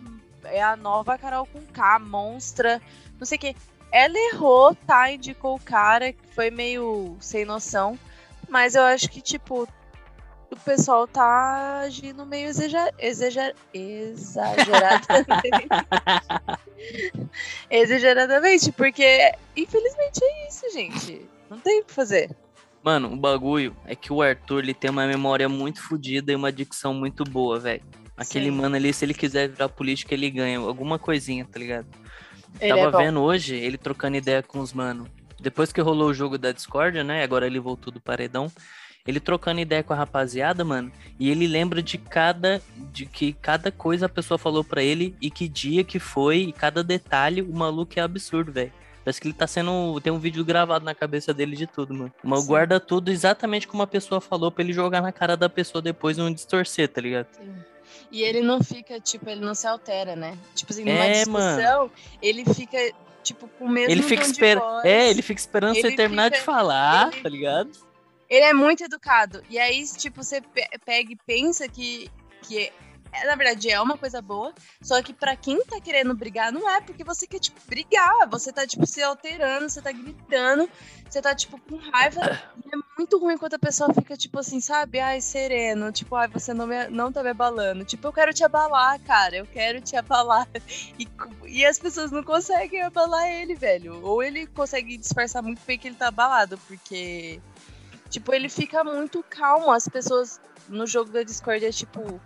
é 0.44 0.62
a 0.62 0.76
nova 0.76 1.18
Carol 1.18 1.46
com 1.46 1.60
K, 1.60 1.98
monstra, 1.98 2.80
não 3.18 3.26
sei 3.26 3.38
o 3.38 3.40
que. 3.40 3.56
Ela 3.90 4.18
errou, 4.32 4.74
tá? 4.74 5.10
Indicou 5.10 5.56
o 5.56 5.60
cara, 5.60 6.12
que 6.12 6.26
foi 6.34 6.50
meio 6.50 7.16
sem 7.20 7.44
noção. 7.44 7.98
Mas 8.48 8.74
eu 8.74 8.82
acho 8.82 9.08
que, 9.08 9.20
tipo, 9.20 9.68
o 10.52 10.56
pessoal 10.56 11.06
tá 11.08 11.80
agindo 11.80 12.26
meio 12.26 12.48
exager... 12.48 12.92
exager... 12.98 13.54
exageradamente. 13.72 15.68
exageradamente, 17.70 18.72
porque 18.72 19.32
infelizmente 19.56 20.20
é 20.22 20.48
isso, 20.48 20.70
gente. 20.72 21.26
Não 21.48 21.58
tem 21.58 21.80
o 21.80 21.84
que 21.84 21.92
fazer. 21.92 22.30
Mano, 22.82 23.12
o 23.12 23.16
bagulho 23.16 23.76
é 23.84 23.94
que 23.94 24.12
o 24.12 24.20
Arthur 24.20 24.64
ele 24.64 24.74
tem 24.74 24.90
uma 24.90 25.06
memória 25.06 25.48
muito 25.48 25.80
fodida 25.82 26.32
e 26.32 26.36
uma 26.36 26.50
dicção 26.50 26.92
muito 26.92 27.24
boa, 27.24 27.58
velho. 27.58 27.82
Aquele 28.16 28.46
Sim. 28.46 28.56
mano 28.56 28.76
ali, 28.76 28.92
se 28.92 29.04
ele 29.04 29.14
quiser 29.14 29.48
virar 29.48 29.68
político, 29.68 30.12
ele 30.12 30.30
ganha 30.30 30.58
alguma 30.58 30.98
coisinha, 30.98 31.44
tá 31.44 31.58
ligado? 31.58 31.86
Ele 32.60 32.74
Tava 32.74 33.02
é 33.02 33.04
vendo 33.04 33.20
hoje 33.22 33.54
ele 33.54 33.78
trocando 33.78 34.16
ideia 34.16 34.42
com 34.42 34.60
os 34.60 34.72
mano. 34.72 35.08
Depois 35.40 35.72
que 35.72 35.80
rolou 35.80 36.10
o 36.10 36.14
jogo 36.14 36.36
da 36.36 36.52
Discord, 36.52 37.02
né? 37.02 37.22
Agora 37.22 37.46
ele 37.46 37.58
voltou 37.58 37.92
do 37.92 38.00
paredão. 38.00 38.50
Ele 39.06 39.18
trocando 39.18 39.60
ideia 39.60 39.82
com 39.82 39.92
a 39.92 39.96
rapaziada, 39.96 40.64
mano, 40.64 40.92
e 41.18 41.28
ele 41.28 41.46
lembra 41.48 41.82
de 41.82 41.98
cada 41.98 42.62
de 42.92 43.04
que 43.04 43.32
cada 43.32 43.72
coisa 43.72 44.06
a 44.06 44.08
pessoa 44.08 44.38
falou 44.38 44.62
pra 44.62 44.80
ele 44.82 45.14
e 45.20 45.28
que 45.30 45.48
dia 45.48 45.82
que 45.82 45.98
foi 45.98 46.38
e 46.38 46.52
cada 46.52 46.84
detalhe, 46.84 47.42
o 47.42 47.52
maluco 47.52 47.92
é 47.96 48.02
absurdo, 48.02 48.52
velho. 48.52 48.72
Parece 49.04 49.20
que 49.20 49.26
ele 49.26 49.34
tá 49.34 49.48
sendo. 49.48 50.00
Tem 50.00 50.12
um 50.12 50.18
vídeo 50.20 50.44
gravado 50.44 50.84
na 50.84 50.94
cabeça 50.94 51.34
dele 51.34 51.56
de 51.56 51.66
tudo, 51.66 51.92
mano. 51.92 52.12
Mas 52.22 52.42
Sim. 52.42 52.46
guarda 52.46 52.78
tudo 52.78 53.10
exatamente 53.10 53.66
como 53.66 53.82
a 53.82 53.86
pessoa 53.88 54.20
falou 54.20 54.52
pra 54.52 54.62
ele 54.62 54.72
jogar 54.72 55.02
na 55.02 55.10
cara 55.10 55.36
da 55.36 55.48
pessoa 55.48 55.82
depois 55.82 56.16
e 56.16 56.20
não 56.20 56.32
distorcer, 56.32 56.86
tá 56.88 57.00
ligado? 57.00 57.26
E 58.12 58.22
ele 58.22 58.40
não 58.40 58.62
fica, 58.62 59.00
tipo, 59.00 59.28
ele 59.28 59.40
não 59.40 59.56
se 59.56 59.66
altera, 59.66 60.14
né? 60.14 60.38
Tipo 60.54 60.72
assim, 60.72 60.84
numa 60.84 61.04
É, 61.04 61.26
mano. 61.26 61.56
discussão, 61.56 61.90
ele 62.22 62.44
fica, 62.54 62.78
tipo, 63.24 63.48
com 63.58 63.64
o 63.64 63.68
mesmo 63.68 63.90
ele 63.90 64.02
fica 64.04 64.22
de 64.22 64.30
esperando. 64.30 64.86
É, 64.86 65.10
ele 65.10 65.22
fica 65.22 65.40
esperando 65.40 65.74
você 65.74 65.88
Ele 65.88 65.96
terminar 65.96 66.28
de 66.30 66.36
fica- 66.38 66.52
falar, 66.52 67.12
ele- 67.12 67.22
tá 67.22 67.28
ligado? 67.28 67.70
Ele 68.32 68.46
é 68.46 68.54
muito 68.54 68.82
educado. 68.82 69.42
E 69.50 69.58
aí, 69.58 69.84
tipo, 69.86 70.24
você 70.24 70.40
pe- 70.40 70.66
pega 70.86 71.12
e 71.12 71.16
pensa 71.26 71.68
que, 71.68 72.10
que 72.42 72.72
é, 73.12 73.26
na 73.26 73.34
verdade, 73.34 73.68
é 73.70 73.78
uma 73.78 73.98
coisa 73.98 74.22
boa. 74.22 74.54
Só 74.80 75.02
que 75.02 75.12
pra 75.12 75.36
quem 75.36 75.62
tá 75.66 75.78
querendo 75.82 76.14
brigar, 76.14 76.50
não 76.50 76.66
é 76.66 76.80
porque 76.80 77.04
você 77.04 77.26
quer, 77.26 77.40
tipo, 77.40 77.60
brigar. 77.66 78.26
Você 78.30 78.50
tá, 78.50 78.66
tipo, 78.66 78.86
se 78.86 79.02
alterando, 79.02 79.68
você 79.68 79.82
tá 79.82 79.92
gritando, 79.92 80.66
você 81.10 81.20
tá, 81.20 81.34
tipo, 81.34 81.60
com 81.60 81.76
raiva. 81.76 82.22
E 82.64 82.74
é 82.74 82.78
muito 82.96 83.18
ruim 83.18 83.36
quando 83.36 83.52
a 83.52 83.58
pessoa 83.58 83.92
fica, 83.92 84.16
tipo 84.16 84.38
assim, 84.38 84.62
sabe? 84.62 84.98
Ai, 84.98 85.20
sereno. 85.20 85.92
Tipo, 85.92 86.16
ai, 86.16 86.26
você 86.28 86.54
não, 86.54 86.66
me, 86.66 86.88
não 86.88 87.12
tá 87.12 87.22
me 87.22 87.28
abalando. 87.28 87.84
Tipo, 87.84 88.08
eu 88.08 88.12
quero 88.14 88.32
te 88.32 88.42
abalar, 88.44 88.98
cara. 89.00 89.36
Eu 89.36 89.46
quero 89.46 89.78
te 89.82 89.94
abalar. 89.94 90.48
E, 90.98 91.06
e 91.48 91.66
as 91.66 91.78
pessoas 91.78 92.10
não 92.10 92.22
conseguem 92.22 92.80
abalar 92.82 93.26
ele, 93.28 93.54
velho. 93.54 94.00
Ou 94.02 94.22
ele 94.22 94.46
consegue 94.46 94.96
disfarçar 94.96 95.42
muito 95.42 95.60
bem 95.66 95.78
que 95.78 95.86
ele 95.88 95.96
tá 95.96 96.08
abalado, 96.08 96.56
porque. 96.66 97.38
Tipo, 98.12 98.34
ele 98.34 98.50
fica 98.50 98.84
muito 98.84 99.24
calmo. 99.28 99.72
As 99.72 99.88
pessoas 99.88 100.38
no 100.68 100.86
jogo 100.86 101.10
da 101.10 101.22
Discord 101.22 101.64
é 101.64 101.72
tipo. 101.72 102.20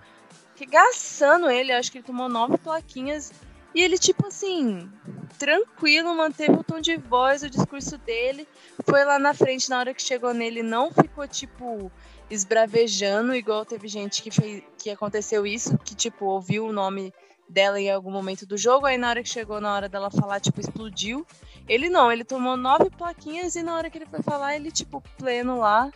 Regaçando 0.57 1.49
ele. 1.49 1.71
Acho 1.71 1.93
que 1.93 1.99
ele 1.99 2.07
tomou 2.07 2.28
nove 2.28 2.59
plaquinhas. 2.59 3.33
E 3.73 3.83
ele, 3.83 3.97
tipo 3.99 4.26
assim, 4.26 4.90
tranquilo, 5.38 6.14
manteve 6.16 6.55
o 6.55 6.64
tom 6.64 6.81
de 6.81 6.97
voz, 6.97 7.43
o 7.43 7.50
discurso 7.50 7.99
dele. 7.99 8.49
Foi 8.88 9.05
lá 9.05 9.19
na 9.19 9.35
frente, 9.35 9.69
na 9.69 9.78
hora 9.78 9.95
que 9.95 10.00
chegou 10.02 10.33
nele, 10.33 10.62
não 10.62 10.90
ficou, 10.90 11.28
tipo, 11.28 11.93
esbravejando, 12.31 13.35
igual 13.35 13.66
teve 13.66 13.87
gente 13.87 14.23
que 14.23 14.31
fez. 14.31 14.64
que 14.78 14.88
aconteceu 14.88 15.47
isso, 15.47 15.76
que, 15.85 15.95
tipo, 15.95 16.25
ouviu 16.25 16.66
o 16.66 16.73
nome 16.73 17.12
dela 17.49 17.78
em 17.78 17.90
algum 17.90 18.11
momento 18.11 18.47
do 18.47 18.57
jogo, 18.57 18.87
aí 18.87 18.97
na 18.97 19.11
hora 19.11 19.23
que 19.23 19.28
chegou 19.28 19.61
na 19.61 19.75
hora 19.75 19.88
dela 19.90 20.11
falar, 20.11 20.40
tipo, 20.40 20.59
explodiu. 20.59 21.26
Ele 21.68 21.88
não, 21.88 22.11
ele 22.11 22.25
tomou 22.25 22.56
nove 22.56 22.90
plaquinhas 22.90 23.56
e 23.56 23.62
na 23.62 23.76
hora 23.76 23.90
que 23.90 23.99
ele 23.99 24.06
foi 24.06 24.23
falar, 24.23 24.54
ele, 24.56 24.70
tipo, 24.70 25.02
pleno 25.18 25.58
lá, 25.58 25.90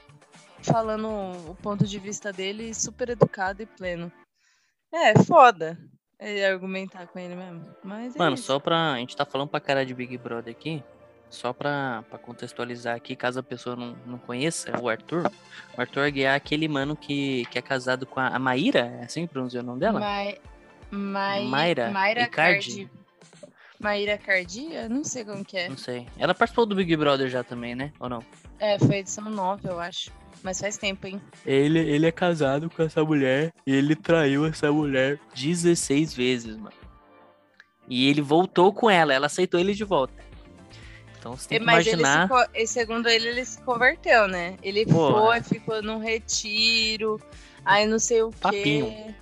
falando 0.63 1.09
o 1.49 1.57
ponto 1.63 1.87
de 1.87 1.99
vista 1.99 2.33
dele, 2.33 2.75
super 2.75 3.11
educado 3.11 3.63
e 3.63 3.67
pleno. 3.67 4.11
É, 4.93 5.17
foda 5.23 5.79
ele 6.21 6.45
argumentar 6.45 7.07
com 7.07 7.19
ele 7.19 7.35
mesmo. 7.35 7.65
Mas 7.83 8.15
é 8.15 8.19
Mano, 8.19 8.35
isso. 8.35 8.45
só 8.45 8.59
pra. 8.59 8.93
A 8.93 8.99
gente 8.99 9.17
tá 9.17 9.25
falando 9.25 9.49
pra 9.49 9.59
cara 9.59 9.85
de 9.85 9.95
Big 9.95 10.17
Brother 10.19 10.55
aqui. 10.55 10.83
Só 11.31 11.53
pra, 11.53 12.03
pra 12.11 12.19
contextualizar 12.19 12.97
aqui, 12.97 13.15
caso 13.15 13.39
a 13.39 13.43
pessoa 13.43 13.77
não, 13.77 13.97
não 14.05 14.19
conheça, 14.19 14.77
o 14.81 14.89
Arthur. 14.89 15.31
O 15.79 15.81
Arthur 15.81 16.01
Aguiar 16.01 16.35
é 16.35 16.37
aquele 16.37 16.67
mano 16.67 16.97
que, 16.97 17.47
que 17.53 17.57
é 17.57 17.63
casado 17.63 18.05
com 18.05 18.19
a, 18.19 18.27
a 18.27 18.39
Maíra, 18.41 18.93
é 19.01 19.05
assim 19.05 19.29
que 19.29 19.33
pronuncia 19.33 19.61
o 19.61 19.63
nome 19.63 19.79
dela? 19.79 20.01
Mai... 20.01 20.39
Mai... 20.91 21.45
Mayra 21.45 21.91
Mayra 21.93 22.23
Icardi? 22.23 22.85
Cardi. 22.85 23.00
Maíra 23.81 24.19
Cardi? 24.19 24.73
Eu 24.73 24.89
não 24.91 25.03
sei 25.03 25.25
como 25.25 25.45
que 25.45 25.57
é. 25.57 25.69
Não 25.69 25.77
sei. 25.77 26.07
Ela 26.19 26.35
participou 26.35 26.67
do 26.67 26.75
Big 26.75 26.95
Brother 26.97 27.29
já 27.29 27.43
também, 27.43 27.75
né? 27.75 27.93
Ou 27.99 28.09
não? 28.09 28.23
É, 28.59 28.79
foi 28.79 28.97
edição 28.97 29.25
9, 29.25 29.69
eu 29.69 29.81
acho. 29.81 30.11
Mas 30.43 30.61
faz 30.61 30.77
tempo, 30.77 31.07
hein? 31.07 31.21
Ele, 31.45 31.79
ele 31.79 32.07
é 32.07 32.13
casado 32.13 32.71
com 32.71 32.83
essa 32.83 33.05
mulher 33.05 33.53
e 33.67 33.75
ele 33.75 33.95
traiu 33.95 34.47
essa 34.47 34.71
mulher 34.71 35.19
16 35.35 36.15
vezes, 36.15 36.57
mano. 36.57 36.73
E 37.89 38.09
ele 38.09 38.21
voltou 38.23 38.73
com 38.73 38.89
ela, 38.89 39.13
ela 39.13 39.27
aceitou 39.27 39.59
ele 39.59 39.75
de 39.75 39.85
volta. 39.85 40.15
Então 41.19 41.37
você 41.37 41.49
tem 41.49 41.59
que 41.59 41.65
Mas 41.65 41.87
imaginar. 41.87 42.31
ele 42.55 42.67
se, 42.67 42.73
segundo 42.73 43.09
ele, 43.09 43.29
ele 43.29 43.45
se 43.45 43.61
converteu, 43.63 44.27
né? 44.29 44.57
Ele 44.63 44.87
Pô, 44.87 45.13
foi, 45.13 45.39
é. 45.39 45.43
ficou 45.43 45.83
num 45.83 45.99
retiro, 45.99 47.21
aí 47.65 47.87
não 47.87 47.99
sei 47.99 48.23
o 48.23 48.31
quê. 48.31 48.37
Papinho. 48.41 49.15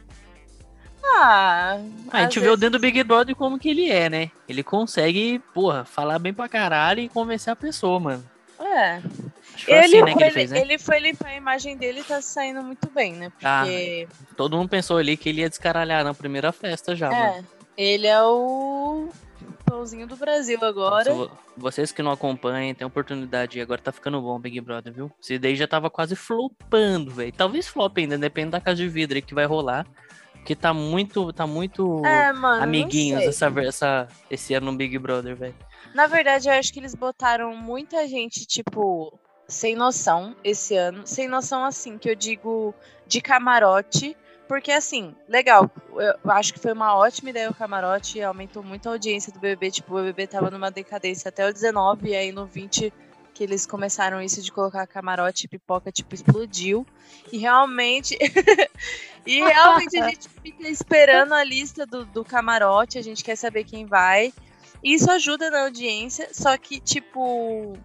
Ah, 1.05 1.79
Ah, 2.11 2.19
a 2.19 2.21
gente 2.23 2.39
às 2.39 2.43
vê 2.45 2.49
o 2.49 2.53
vezes- 2.53 2.61
dentro 2.61 2.79
do 2.79 2.83
Big 2.83 3.03
Brother 3.05 3.35
como 3.35 3.59
que 3.59 3.69
ele 3.71 3.91
é, 3.91 4.09
né? 4.11 4.31
Ele 4.49 4.63
consegue, 4.63 5.39
porra, 5.55 5.85
falar 5.85 6.19
bem 6.19 6.33
pra 6.35 6.49
caralho 6.49 7.01
e 7.01 7.09
convencer 7.09 7.53
a 7.53 7.57
pessoa, 7.57 7.99
mano. 7.99 8.25
É. 8.61 9.01
Ele, 9.67 9.79
assim, 9.79 10.03
né, 10.03 10.13
foi, 10.13 10.23
ele 10.23 10.31
fez, 10.31 10.51
né? 10.51 10.61
ele 10.61 10.79
foi 10.79 10.99
limpar 11.01 11.29
a 11.29 11.35
imagem 11.37 11.77
dele 11.77 12.01
e 12.01 12.05
tá 12.05 12.21
saindo 12.21 12.63
muito 12.63 12.89
bem, 12.91 13.13
né? 13.15 13.33
Tá. 13.41 13.63
Porque. 13.63 14.09
Todo 14.37 14.57
mundo 14.57 14.69
pensou 14.69 14.99
ali 14.99 15.17
que 15.17 15.29
ele 15.29 15.41
ia 15.41 15.49
descaralhar 15.49 16.05
na 16.05 16.15
primeira 16.15 16.53
festa 16.53 16.95
já, 16.95 17.11
mano. 17.11 17.23
é, 17.23 17.45
ele 17.77 18.07
é 18.07 18.23
o 18.23 19.09
pãozinho 19.65 20.07
do 20.07 20.17
Brasil 20.17 20.59
agora. 20.63 21.13
Vo- 21.13 21.31
Vocês 21.57 21.91
que 21.91 22.03
não 22.03 22.13
acompanham, 22.13 22.73
tem 22.75 22.87
oportunidade. 22.87 23.61
Agora 23.61 23.81
tá 23.81 23.91
ficando 23.91 24.21
bom 24.21 24.37
o 24.37 24.39
Big 24.39 24.61
Brother, 24.61 24.93
viu? 24.93 25.11
Esse 25.21 25.39
daí 25.39 25.57
já 25.57 25.67
tava 25.67 25.91
quase 25.91 26.15
flopando, 26.15 27.11
velho. 27.11 27.33
Talvez 27.33 27.67
flop 27.67 27.99
ainda, 27.99 28.17
depende 28.17 28.51
da 28.51 28.61
casa 28.61 28.77
de 28.77 28.89
vidro 28.89 29.17
aí 29.17 29.23
que 29.23 29.35
vai 29.35 29.45
rolar. 29.45 29.85
Porque 30.49 30.57
tá 30.57 30.73
muito, 30.73 31.31
tá 31.31 31.47
muito 31.47 32.03
É, 32.07 32.33
mano. 32.33 32.63
amiguinhos 32.63 33.21
essa, 33.21 33.53
essa, 33.61 34.09
esse 34.31 34.55
ano 34.55 34.73
no 34.73 34.79
Big 34.79 34.99
Brother, 34.99 35.37
velho. 35.37 35.55
Na 35.93 36.07
verdade, 36.07 36.49
eu 36.49 36.55
acho 36.55 36.73
que 36.73 36.81
eles 36.81 36.95
botaram 36.95 37.55
muita 37.55 38.09
gente, 38.09 38.47
tipo, 38.47 39.13
sem 39.47 39.77
noção 39.77 40.35
esse 40.43 40.75
ano. 40.75 41.07
Sem 41.07 41.29
noção, 41.29 41.67
assim, 41.67 41.99
que 41.99 42.09
eu 42.09 42.15
digo 42.15 42.75
de 43.07 43.21
camarote. 43.21 44.17
Porque, 44.49 44.73
assim, 44.73 45.15
legal. 45.29 45.71
Eu 46.25 46.31
acho 46.31 46.55
que 46.55 46.59
foi 46.59 46.73
uma 46.73 46.97
ótima 46.97 47.29
ideia 47.29 47.51
o 47.51 47.55
camarote. 47.55 48.23
Aumentou 48.23 48.63
muito 48.63 48.89
a 48.89 48.93
audiência 48.93 49.31
do 49.31 49.39
BBB. 49.39 49.71
Tipo, 49.71 49.93
o 49.93 49.97
BBB 49.97 50.29
tava 50.29 50.51
numa 50.51 50.71
decadência 50.71 51.29
até 51.29 51.47
o 51.47 51.53
19. 51.53 52.09
E 52.09 52.17
aí 52.17 52.33
no 52.33 52.47
20 52.47 52.91
que 53.39 53.45
eles 53.45 53.65
começaram 53.65 54.21
isso 54.21 54.43
de 54.43 54.51
colocar 54.51 54.85
camarote 54.85 55.45
e 55.45 55.49
pipoca, 55.49 55.93
tipo, 55.93 56.13
explodiu. 56.13 56.85
E 57.31 57.39
realmente. 57.39 58.19
e 59.25 59.39
realmente 59.39 59.97
a 59.97 60.09
gente 60.09 60.29
fica 60.43 60.69
esperando 60.69 61.33
a 61.33 61.45
lista 61.45 61.87
do, 61.87 62.05
do 62.05 62.25
camarote. 62.25 62.99
A 62.99 63.03
gente 63.03 63.23
quer 63.23 63.37
saber 63.37 63.63
quem 63.63 63.87
vai. 63.87 64.35
Isso 64.83 65.09
ajuda 65.09 65.51
na 65.51 65.63
audiência, 65.63 66.31
só 66.33 66.57
que, 66.59 66.81
tipo, 66.81 67.79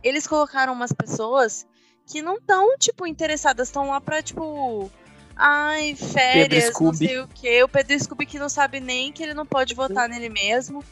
eles 0.00 0.28
colocaram 0.28 0.72
umas 0.72 0.92
pessoas 0.92 1.66
que 2.06 2.22
não 2.22 2.36
estão, 2.36 2.78
tipo, 2.78 3.04
interessadas, 3.04 3.66
estão 3.66 3.88
lá 3.88 4.00
pra, 4.00 4.22
tipo, 4.22 4.88
ai, 5.34 5.96
férias, 5.96 6.72
não 6.78 6.94
sei 6.94 7.18
o 7.18 7.26
quê. 7.26 7.64
O 7.64 7.68
Pedro 7.68 7.98
Scooby 7.98 8.26
que 8.26 8.38
não 8.38 8.48
sabe 8.48 8.78
nem 8.78 9.10
que 9.10 9.24
ele 9.24 9.34
não 9.34 9.44
pode 9.44 9.74
votar 9.74 10.08
nele 10.08 10.28
mesmo. 10.28 10.84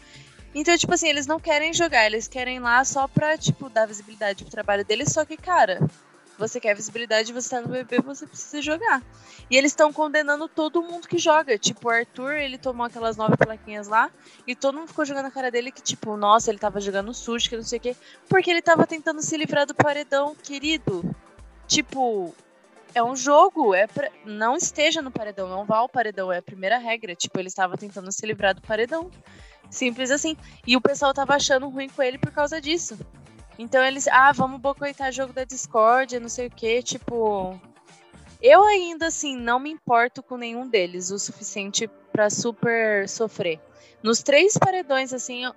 Então, 0.54 0.76
tipo 0.76 0.92
assim, 0.92 1.08
eles 1.08 1.26
não 1.26 1.40
querem 1.40 1.72
jogar, 1.72 2.06
eles 2.06 2.28
querem 2.28 2.58
lá 2.58 2.84
só 2.84 3.08
pra, 3.08 3.38
tipo, 3.38 3.70
dar 3.70 3.86
visibilidade 3.86 4.44
pro 4.44 4.50
trabalho 4.50 4.84
deles, 4.84 5.10
só 5.10 5.24
que, 5.24 5.36
cara, 5.36 5.80
você 6.38 6.60
quer 6.60 6.74
visibilidade, 6.74 7.32
você 7.32 7.48
tá 7.50 7.60
no 7.60 7.68
BBB, 7.68 8.02
você 8.02 8.26
precisa 8.26 8.60
jogar. 8.60 9.02
E 9.50 9.56
eles 9.56 9.72
estão 9.72 9.92
condenando 9.92 10.48
todo 10.48 10.82
mundo 10.82 11.06
que 11.06 11.18
joga. 11.18 11.58
Tipo, 11.58 11.88
o 11.88 11.90
Arthur, 11.90 12.34
ele 12.34 12.58
tomou 12.58 12.84
aquelas 12.84 13.16
nove 13.16 13.36
plaquinhas 13.36 13.86
lá, 13.86 14.10
e 14.46 14.54
todo 14.54 14.78
mundo 14.78 14.88
ficou 14.88 15.04
jogando 15.04 15.24
na 15.24 15.30
cara 15.30 15.50
dele 15.50 15.70
que, 15.70 15.82
tipo, 15.82 16.16
nossa, 16.16 16.50
ele 16.50 16.58
tava 16.58 16.80
jogando 16.80 17.14
sujo, 17.14 17.48
que 17.48 17.56
não 17.56 17.62
sei 17.62 17.78
o 17.78 17.82
quê. 17.82 17.96
Porque 18.28 18.50
ele 18.50 18.62
tava 18.62 18.86
tentando 18.86 19.22
se 19.22 19.36
livrar 19.36 19.66
do 19.66 19.74
paredão, 19.74 20.34
querido. 20.34 21.04
Tipo, 21.66 22.34
é 22.94 23.02
um 23.02 23.16
jogo, 23.16 23.74
é 23.74 23.86
pra... 23.86 24.10
não 24.24 24.56
esteja 24.56 25.00
no 25.00 25.10
paredão, 25.10 25.48
não 25.48 25.64
vá 25.64 25.78
ao 25.78 25.88
paredão, 25.88 26.32
é 26.32 26.38
a 26.38 26.42
primeira 26.42 26.78
regra. 26.78 27.14
Tipo, 27.14 27.38
ele 27.38 27.48
estava 27.48 27.76
tentando 27.76 28.10
se 28.10 28.26
livrar 28.26 28.54
do 28.54 28.62
paredão. 28.62 29.10
Simples 29.72 30.10
assim. 30.10 30.36
E 30.66 30.76
o 30.76 30.82
pessoal 30.82 31.14
tava 31.14 31.34
achando 31.34 31.66
ruim 31.66 31.88
com 31.88 32.02
ele 32.02 32.18
por 32.18 32.30
causa 32.30 32.60
disso. 32.60 32.98
Então 33.58 33.82
eles, 33.82 34.06
ah, 34.08 34.30
vamos 34.30 34.60
boicotar 34.60 35.10
jogo 35.10 35.32
da 35.32 35.44
Discord, 35.44 36.20
não 36.20 36.28
sei 36.28 36.48
o 36.48 36.50
que, 36.50 36.82
tipo. 36.82 37.58
Eu 38.40 38.62
ainda 38.64 39.06
assim 39.06 39.34
não 39.34 39.58
me 39.58 39.70
importo 39.70 40.22
com 40.22 40.36
nenhum 40.36 40.68
deles 40.68 41.10
o 41.10 41.18
suficiente 41.18 41.88
pra 42.12 42.28
super 42.28 43.08
sofrer. 43.08 43.58
Nos 44.02 44.22
três 44.22 44.58
paredões, 44.58 45.12
assim, 45.14 45.44
eu- 45.44 45.54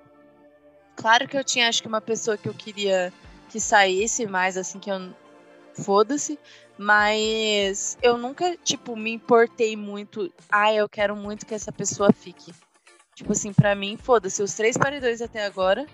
claro 0.96 1.28
que 1.28 1.36
eu 1.38 1.44
tinha 1.44 1.68
acho 1.68 1.82
que 1.82 1.88
uma 1.88 2.00
pessoa 2.00 2.38
que 2.38 2.48
eu 2.48 2.54
queria 2.54 3.12
que 3.50 3.60
saísse 3.60 4.26
mais, 4.26 4.56
assim, 4.56 4.80
que 4.80 4.90
eu. 4.90 5.14
Foda-se. 5.74 6.40
Mas 6.78 7.98
eu 8.02 8.18
nunca, 8.18 8.56
tipo, 8.64 8.96
me 8.96 9.12
importei 9.12 9.76
muito. 9.76 10.32
Ah, 10.50 10.74
eu 10.74 10.88
quero 10.88 11.18
muito 11.18 11.46
que 11.46 11.54
essa 11.54 11.72
pessoa 11.72 12.14
fique. 12.14 12.54
Tipo 13.16 13.32
assim, 13.32 13.54
pra 13.54 13.74
mim, 13.74 13.98
foda-se. 13.98 14.44
Os 14.44 14.54
três 14.54 14.78
paredões 14.78 15.22
até 15.22 15.46
agora, 15.46 15.86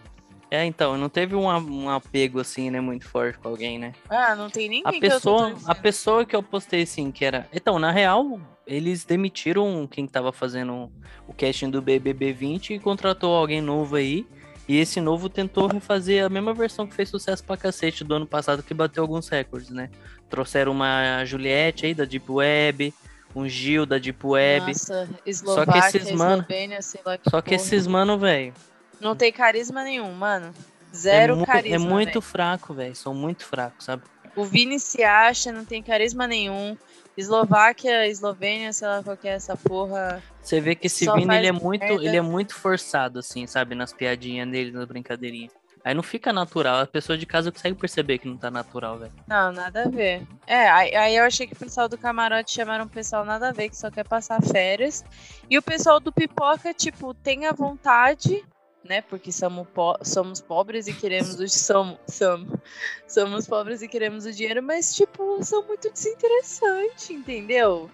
É, 0.50 0.66
então, 0.66 0.98
não 0.98 1.08
teve 1.08 1.34
um, 1.34 1.46
um 1.48 1.90
apego 1.90 2.42
assim, 2.42 2.70
né, 2.70 2.82
muito 2.82 3.08
forte 3.08 3.40
com 3.40 3.48
alguém, 3.48 3.80
né? 3.80 3.94
Ah, 4.10 4.36
não 4.36 4.50
tem 4.50 4.68
ninguém 4.68 4.98
A 4.98 5.00
pessoa, 5.00 5.56
a 5.66 5.74
pessoa 5.76 6.26
que 6.26 6.36
eu 6.36 6.44
postei 6.44 6.82
assim, 6.82 7.10
que 7.10 7.24
era. 7.24 7.48
Então, 7.54 7.80
na 7.80 7.90
real, 7.90 8.38
eles 8.68 9.06
demitiram 9.06 9.88
quem 9.90 10.06
tava 10.06 10.34
fazendo 10.34 10.92
o 11.26 11.34
casting 11.34 11.70
do 11.70 11.82
BBB 11.82 12.34
20 12.34 12.74
e 12.74 12.80
contratou 12.80 13.34
alguém 13.34 13.62
novo 13.62 13.96
aí. 13.96 14.26
E 14.68 14.78
esse 14.78 15.00
novo 15.00 15.30
tentou 15.30 15.68
refazer 15.68 16.26
a 16.26 16.30
mesma 16.30 16.54
versão 16.54 16.88
que 16.88 16.94
fez 16.94 17.10
sucesso 17.10 17.44
pra 17.44 17.56
cacete 17.56 18.04
do 18.04 18.14
ano 18.14 18.28
passado, 18.28 18.64
que 18.64 18.74
bateu 18.74 19.04
alguns 19.04 19.30
recordes, 19.30 19.70
né? 19.70 19.90
Trouxeram 20.30 20.72
uma 20.72 21.24
Juliette 21.26 21.86
aí 21.86 21.94
da 21.94 22.06
Deep 22.06 22.30
Web, 22.30 22.94
um 23.36 23.48
Gil 23.48 23.86
da 23.86 23.98
Deep 23.98 24.26
Web. 24.26 24.68
Nossa, 24.68 25.10
Eslováquia, 25.26 25.88
esses 25.98 26.12
mano- 26.12 26.42
Eslovênia, 26.42 26.82
sei 26.82 27.02
lá 27.06 27.18
que 27.18 27.30
Só 27.30 27.42
que 27.42 27.50
porra. 27.52 27.56
esses 27.62 27.88
mano, 27.88 28.18
velho. 28.18 28.54
Não 29.00 29.16
tem 29.16 29.32
carisma 29.32 29.84
nenhum, 29.84 30.12
mano. 30.14 30.54
É, 30.94 30.96
Zero 30.96 31.38
mu- 31.38 31.46
carisma. 31.46 31.76
é 31.76 31.80
muito 31.80 32.08
velho. 32.20 32.22
fraco, 32.22 32.74
velho. 32.74 32.96
São 32.96 33.14
muito 33.14 33.46
fracos, 33.46 33.86
sabe? 33.86 34.04
O 34.36 34.44
Vini 34.46 34.80
se 34.80 35.04
acha, 35.04 35.52
não 35.52 35.66
tem 35.66 35.82
carisma 35.82 36.28
nenhum. 36.28 36.78
Eslováquia, 37.18 38.08
Eslovênia, 38.08 38.72
sei 38.74 38.88
lá 38.88 39.04
qual 39.04 39.18
que 39.18 39.28
é 39.28 39.32
essa 39.32 39.56
porra. 39.58 40.24
Você 40.42 40.60
vê 40.62 40.76
que 40.76 40.88
esse 40.88 41.06
Só 41.06 41.16
Vini, 41.16 41.36
ele 41.36 41.48
é 41.48 41.52
muito, 41.52 41.84
ele 41.84 42.16
é 42.18 42.22
muito 42.22 42.56
forçado, 42.56 43.20
assim, 43.20 43.46
sabe? 43.46 43.76
Nas 43.76 43.92
piadinhas 43.94 44.50
dele, 44.50 44.72
nas 44.72 44.86
brincadeirinhas. 44.86 45.52
Aí 45.84 45.94
não 45.96 46.04
fica 46.04 46.32
natural. 46.32 46.80
A 46.82 46.86
pessoa 46.88 47.18
de 47.18 47.26
casa 47.26 47.52
consegue 47.52 47.76
perceber 47.76 48.20
que 48.20 48.28
não 48.28 48.38
tá 48.38 48.52
natural, 48.52 49.00
velho. 49.00 49.12
Não, 49.28 49.52
nada 49.52 49.86
a 49.86 49.90
ver. 49.90 50.22
É, 50.46 50.70
aí, 50.70 50.96
aí 50.96 51.16
eu 51.16 51.24
achei 51.24 51.48
que 51.48 51.54
o 51.54 51.58
pessoal 51.60 51.90
do 51.90 51.98
camarote 51.98 52.52
chamaram 52.52 52.86
um 52.86 52.90
pessoal 52.90 53.26
nada 53.26 53.50
a 53.50 53.52
ver, 53.52 53.70
que 53.70 53.76
só 53.78 53.90
quer 53.90 54.08
passar 54.08 54.42
férias. 54.44 55.04
E 55.50 55.58
o 55.58 55.62
pessoal 55.62 56.00
do 56.00 56.12
pipoca, 56.12 56.72
tipo, 56.74 57.14
tem 57.16 57.48
a 57.48 57.52
vontade, 57.52 58.46
né? 58.88 59.02
Porque 59.02 59.32
somos, 59.32 59.68
po- 59.70 59.98
somos 60.04 60.40
pobres 60.40 60.86
e 60.88 60.94
queremos 60.94 61.40
o. 61.40 61.48
Somos, 61.50 61.98
somos, 62.08 62.60
somos 63.08 63.48
pobres 63.48 63.82
e 63.82 63.88
queremos 63.88 64.26
o 64.26 64.32
dinheiro, 64.32 64.62
mas, 64.62 64.94
tipo, 64.94 65.44
são 65.44 65.66
muito 65.66 65.92
desinteressantes, 65.92 67.10
entendeu? 67.10 67.90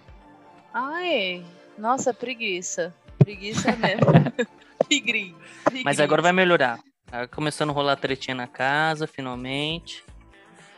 Ai, 0.74 1.42
nossa, 1.78 2.12
preguiça. 2.12 2.94
Preguiça 3.18 3.74
mesmo. 3.76 4.06
Pigrim. 4.88 5.34
Mas 5.84 5.98
agora 6.00 6.22
vai 6.22 6.32
melhorar. 6.32 6.78
Tá 7.10 7.26
começando 7.26 7.70
a 7.70 7.72
rolar 7.72 7.96
tretinha 7.96 8.34
na 8.34 8.46
casa, 8.46 9.06
finalmente. 9.06 10.04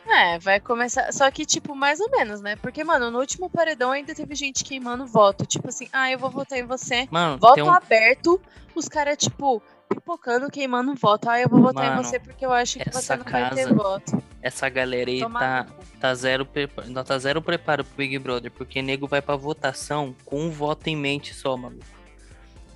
É, 0.07 0.39
vai 0.39 0.59
começar. 0.59 1.11
Só 1.11 1.29
que, 1.29 1.45
tipo, 1.45 1.75
mais 1.75 1.99
ou 1.99 2.09
menos, 2.09 2.41
né? 2.41 2.55
Porque, 2.55 2.83
mano, 2.83 3.11
no 3.11 3.19
último 3.19 3.49
paredão 3.49 3.91
ainda 3.91 4.15
teve 4.15 4.33
gente 4.35 4.63
queimando 4.63 5.05
voto. 5.05 5.45
Tipo 5.45 5.69
assim, 5.69 5.87
ah, 5.93 6.11
eu 6.11 6.17
vou 6.17 6.29
votar 6.29 6.57
em 6.57 6.65
você. 6.65 7.07
Mano, 7.11 7.37
Voto 7.37 7.63
um. 7.63 7.69
aberto, 7.69 8.41
os 8.73 8.87
caras, 8.87 9.17
tipo, 9.17 9.61
pipocando, 9.87 10.49
queimando 10.49 10.95
voto. 10.95 11.29
Ah, 11.29 11.39
eu 11.39 11.49
vou 11.49 11.61
votar 11.61 11.85
Mano, 11.85 12.01
em 12.01 12.03
você 12.03 12.19
porque 12.19 12.45
eu 12.45 12.51
acho 12.51 12.79
que 12.79 12.89
você 12.89 13.15
não 13.15 13.25
vai 13.25 13.49
ter 13.49 13.63
casa 13.63 13.73
voto. 13.73 14.23
Essa 14.41 14.69
galera 14.69 15.09
aí 15.09 15.19
Tomar 15.19 15.65
tá, 15.65 15.73
tá, 15.99 16.15
zero 16.15 16.47
não 16.87 17.03
tá 17.03 17.17
zero 17.19 17.41
preparo 17.41 17.83
pro 17.83 17.95
Big 17.95 18.17
Brother, 18.17 18.51
porque 18.51 18.81
nego 18.81 19.07
vai 19.07 19.21
pra 19.21 19.35
votação 19.35 20.15
com 20.25 20.41
um 20.41 20.49
voto 20.49 20.87
em 20.87 20.95
mente 20.95 21.33
só, 21.33 21.55
maluco. 21.55 21.85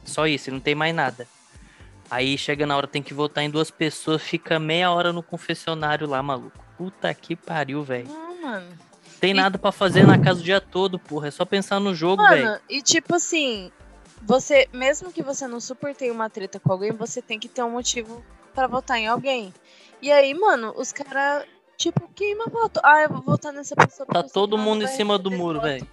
Só 0.04 0.28
isso, 0.28 0.52
não 0.52 0.60
tem 0.60 0.76
mais 0.76 0.94
nada. 0.94 1.28
Aí 2.10 2.38
chega 2.38 2.66
na 2.66 2.78
hora, 2.78 2.88
tem 2.88 3.02
que 3.02 3.14
votar 3.14 3.44
em 3.44 3.50
duas 3.50 3.72
pessoas, 3.72 4.22
fica 4.22 4.60
meia 4.60 4.92
hora 4.92 5.12
no 5.12 5.24
confessionário 5.24 6.08
lá, 6.08 6.22
maluco. 6.22 6.58
Puta 6.78 7.14
que 7.14 7.36
pariu, 7.36 7.84
velho. 7.84 8.08
Não, 8.08 8.42
mano. 8.42 8.68
Tem 9.20 9.32
E- 9.32 9.34
nada 9.34 9.58
pra 9.58 9.72
fazer 9.72 10.06
na 10.06 10.18
casa 10.20 10.40
o 10.40 10.44
dia 10.44 10.62
todo, 10.62 11.00
porra. 11.00 11.30
É 11.30 11.32
só 11.32 11.46
pensar 11.46 11.80
no 11.80 11.96
jogo, 11.96 12.22
velho. 12.28 12.46
Mano, 12.46 12.60
e 12.70 12.82
tipo 12.82 13.16
assim, 13.16 13.72
você, 14.22 14.68
mesmo 14.74 15.12
que 15.12 15.24
você 15.24 15.48
não 15.48 15.60
super 15.60 15.96
tenha 15.96 16.14
uma 16.14 16.30
treta 16.30 16.60
com 16.60 16.72
alguém, 16.72 16.92
você 16.92 17.22
tem 17.22 17.40
que 17.40 17.48
ter 17.48 17.64
um 17.64 17.72
motivo 17.72 18.24
pra 18.54 18.68
votar 18.68 18.98
em 19.00 19.08
alguém. 19.08 19.54
E 20.02 20.12
aí, 20.12 20.34
mano, 20.34 20.74
os 20.78 20.92
caras, 20.92 21.46
tipo, 21.78 22.08
queima 22.14 22.46
voto. 22.46 22.80
Ah, 22.84 23.02
eu 23.04 23.10
vou 23.10 23.22
votar 23.22 23.52
nessa 23.52 23.76
pessoa. 23.76 24.06
Tá 24.06 24.22
todo 24.22 24.58
mundo 24.58 24.84
em 24.84 24.88
cima 24.88 25.18
do 25.18 25.32
muro, 25.32 25.60
velho. 25.62 25.88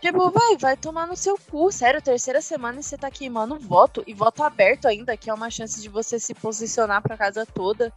Tipo, 0.00 0.30
vai, 0.30 0.56
vai 0.58 0.76
tomar 0.76 1.06
no 1.06 1.16
seu 1.16 1.38
cu. 1.50 1.72
Sério, 1.72 2.02
terceira 2.02 2.40
semana 2.40 2.80
e 2.80 2.82
você 2.82 2.96
tá 2.96 3.10
queimando 3.10 3.58
voto. 3.58 4.04
E 4.06 4.12
voto 4.12 4.42
aberto 4.42 4.86
ainda, 4.86 5.16
que 5.16 5.30
é 5.30 5.34
uma 5.34 5.50
chance 5.50 5.80
de 5.80 5.88
você 5.88 6.18
se 6.18 6.34
posicionar 6.34 7.02
pra 7.02 7.16
casa 7.16 7.46
toda. 7.46 7.92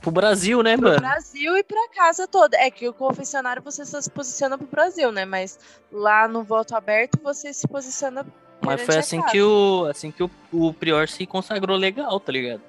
Pro 0.00 0.10
Brasil, 0.10 0.62
né, 0.62 0.76
Pro 0.76 0.88
mano? 0.88 1.00
Brasil 1.00 1.56
e 1.56 1.64
pra 1.64 1.88
casa 1.88 2.28
toda. 2.28 2.58
É 2.58 2.70
que 2.70 2.86
o 2.86 2.92
confessionário 2.92 3.62
você 3.62 3.86
só 3.86 4.00
se 4.00 4.10
posiciona 4.10 4.58
pro 4.58 4.66
Brasil, 4.66 5.10
né? 5.10 5.24
Mas 5.24 5.58
lá 5.90 6.28
no 6.28 6.44
voto 6.44 6.76
aberto 6.76 7.18
você 7.22 7.54
se 7.54 7.66
posiciona. 7.66 8.26
Mas 8.60 8.82
foi 8.82 8.98
assim 8.98 9.22
que 9.22 9.40
o 9.40 9.86
assim 9.90 10.10
que 10.10 10.22
o, 10.22 10.30
o 10.52 10.74
Prior 10.74 11.08
se 11.08 11.26
consagrou 11.26 11.76
legal, 11.76 12.20
tá 12.20 12.32
ligado? 12.32 12.62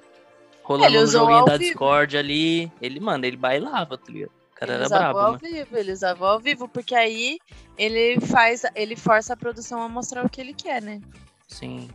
Rolando 0.62 0.98
usou 0.98 1.26
joguinho 1.26 1.44
da. 1.44 1.56
Discord 1.58 2.16
ali. 2.16 2.72
Ele, 2.80 2.98
mano, 3.00 3.24
ele 3.26 3.36
bailava, 3.36 3.98
tá 3.98 4.10
ligado? 4.10 4.32
Cara 4.56 4.72
ele 4.72 4.76
era 4.78 4.86
usava 4.86 5.02
brabo, 5.12 5.18
ao 5.18 5.26
mano. 5.32 5.38
vivo, 5.38 5.76
ele 5.76 5.92
usava 5.92 6.28
ao 6.28 6.40
vivo, 6.40 6.66
porque 6.68 6.94
aí 6.94 7.38
ele 7.78 8.18
faz, 8.20 8.62
ele 8.74 8.96
força 8.96 9.34
a 9.34 9.36
produção 9.36 9.80
a 9.82 9.88
mostrar 9.88 10.24
o 10.24 10.28
que 10.30 10.40
ele 10.40 10.54
quer, 10.54 10.80
né? 10.82 11.00
Sim. 11.46 11.88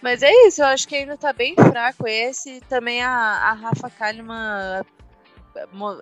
Mas 0.00 0.22
é 0.22 0.30
isso, 0.46 0.62
eu 0.62 0.66
acho 0.66 0.86
que 0.86 0.94
ainda 0.94 1.16
tá 1.16 1.32
bem 1.32 1.54
fraco 1.56 2.06
esse. 2.06 2.60
Também 2.68 3.02
a, 3.02 3.10
a 3.10 3.52
Rafa 3.54 3.90
Kalimann 3.90 4.82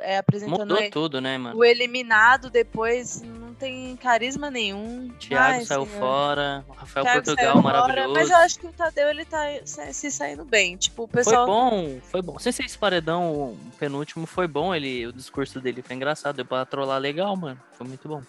é, 0.02 0.18
apresentando 0.18 0.58
Mudou 0.60 0.78
ele- 0.78 0.90
tudo, 0.90 1.20
né, 1.20 1.38
mano? 1.38 1.56
o 1.56 1.64
eliminado 1.64 2.50
depois, 2.50 3.22
não 3.54 3.58
tem 3.58 3.96
carisma 3.96 4.50
nenhum. 4.50 5.08
Thiago 5.18 5.54
Ai, 5.58 5.64
saiu 5.64 5.86
senhor. 5.86 5.98
fora, 6.00 6.64
o 6.68 6.72
Rafael 6.72 7.04
Thiago 7.04 7.24
Portugal 7.24 7.52
saiu 7.52 7.62
fora, 7.62 7.78
maravilhoso. 7.78 8.12
Mas 8.14 8.30
eu 8.30 8.36
acho 8.36 8.58
que 8.58 8.66
o 8.66 8.72
Tadeu 8.72 9.08
ele 9.08 9.24
tá 9.24 9.44
se 9.64 10.10
saindo 10.10 10.44
bem. 10.44 10.76
Tipo, 10.76 11.04
o 11.04 11.06
Foi 11.06 11.22
pessoal. 11.24 11.46
bom, 11.46 12.00
foi 12.10 12.20
bom. 12.20 12.38
Sem 12.38 12.52
ser 12.52 12.64
esse 12.64 12.76
paredão, 12.76 13.32
o 13.32 13.58
penúltimo 13.78 14.26
foi 14.26 14.48
bom, 14.48 14.74
ele, 14.74 15.06
o 15.06 15.12
discurso 15.12 15.60
dele 15.60 15.82
foi 15.82 15.94
engraçado, 15.96 16.36
deu 16.36 16.44
pra 16.44 16.64
trollar 16.66 17.00
legal, 17.00 17.34
mano. 17.36 17.60
Foi 17.72 17.86
muito 17.86 18.08
bom. 18.08 18.22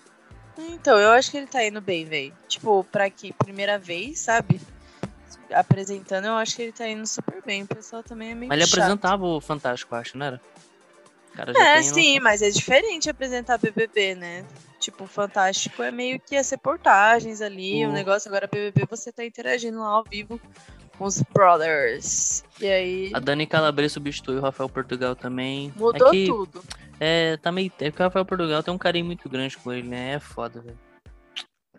Então, 0.58 0.98
eu 0.98 1.12
acho 1.12 1.32
que 1.32 1.38
ele 1.38 1.48
tá 1.48 1.66
indo 1.66 1.82
bem, 1.82 2.06
velho. 2.06 2.34
Tipo, 2.48 2.84
pra 2.86 3.10
que 3.10 3.34
primeira 3.34 3.78
vez, 3.78 4.20
sabe? 4.20 4.62
Apresentando, 5.54 6.26
eu 6.26 6.36
acho 6.36 6.56
que 6.56 6.62
ele 6.62 6.72
tá 6.72 6.88
indo 6.88 7.06
super 7.06 7.42
bem. 7.46 7.64
O 7.64 7.68
pessoal 7.68 8.02
também 8.02 8.32
é 8.32 8.36
meio 8.36 8.50
Mas 8.50 8.58
ele 8.60 8.68
chato. 8.68 8.80
apresentava 8.80 9.26
o 9.26 9.42
Fantástico, 9.42 9.94
acho, 9.96 10.18
não 10.18 10.26
era? 10.28 10.42
O 11.34 11.36
cara 11.36 11.54
já 11.54 11.60
É, 11.60 11.74
tem 11.76 11.84
sim, 11.84 12.20
mas 12.22 12.42
é 12.42 12.50
diferente 12.50 13.10
apresentar 13.10 13.58
BBB, 13.58 14.16
né? 14.16 14.46
Tipo, 14.86 15.08
Fantástico 15.08 15.82
é 15.82 15.90
meio 15.90 16.20
que 16.20 16.36
as 16.36 16.48
reportagens 16.52 17.42
ali, 17.42 17.84
o 17.84 17.88
Uhum. 17.88 17.94
negócio. 17.94 18.30
Agora, 18.30 18.48
BBB, 18.48 18.86
você 18.88 19.12
tá 19.12 19.26
interagindo 19.26 19.80
lá 19.80 19.88
ao 19.88 20.04
vivo 20.04 20.40
com 20.96 21.06
os 21.06 21.24
brothers. 21.34 22.44
E 22.62 22.68
aí, 22.68 23.12
A 23.12 23.20
Dani 23.20 23.48
Calabresa 23.48 23.96
substituiu 23.96 24.38
o 24.38 24.42
Rafael 24.42 24.70
Portugal 24.70 25.16
também. 25.16 25.74
mudou 25.76 26.08
é 26.10 26.12
que, 26.12 26.28
tudo. 26.28 26.64
É, 27.00 27.36
tá 27.38 27.52
meio. 27.52 27.72
É 27.80 27.90
que 27.90 28.00
o 28.00 28.04
Rafael 28.04 28.26
Portugal 28.26 28.62
tem 28.62 28.72
um 28.72 28.78
carinho 28.78 29.06
muito 29.08 29.28
grande 29.28 29.58
com 29.58 29.74
ele, 29.74 29.88
né? 29.88 30.14
É 30.14 30.20
foda, 30.20 30.62
velho. 30.62 30.78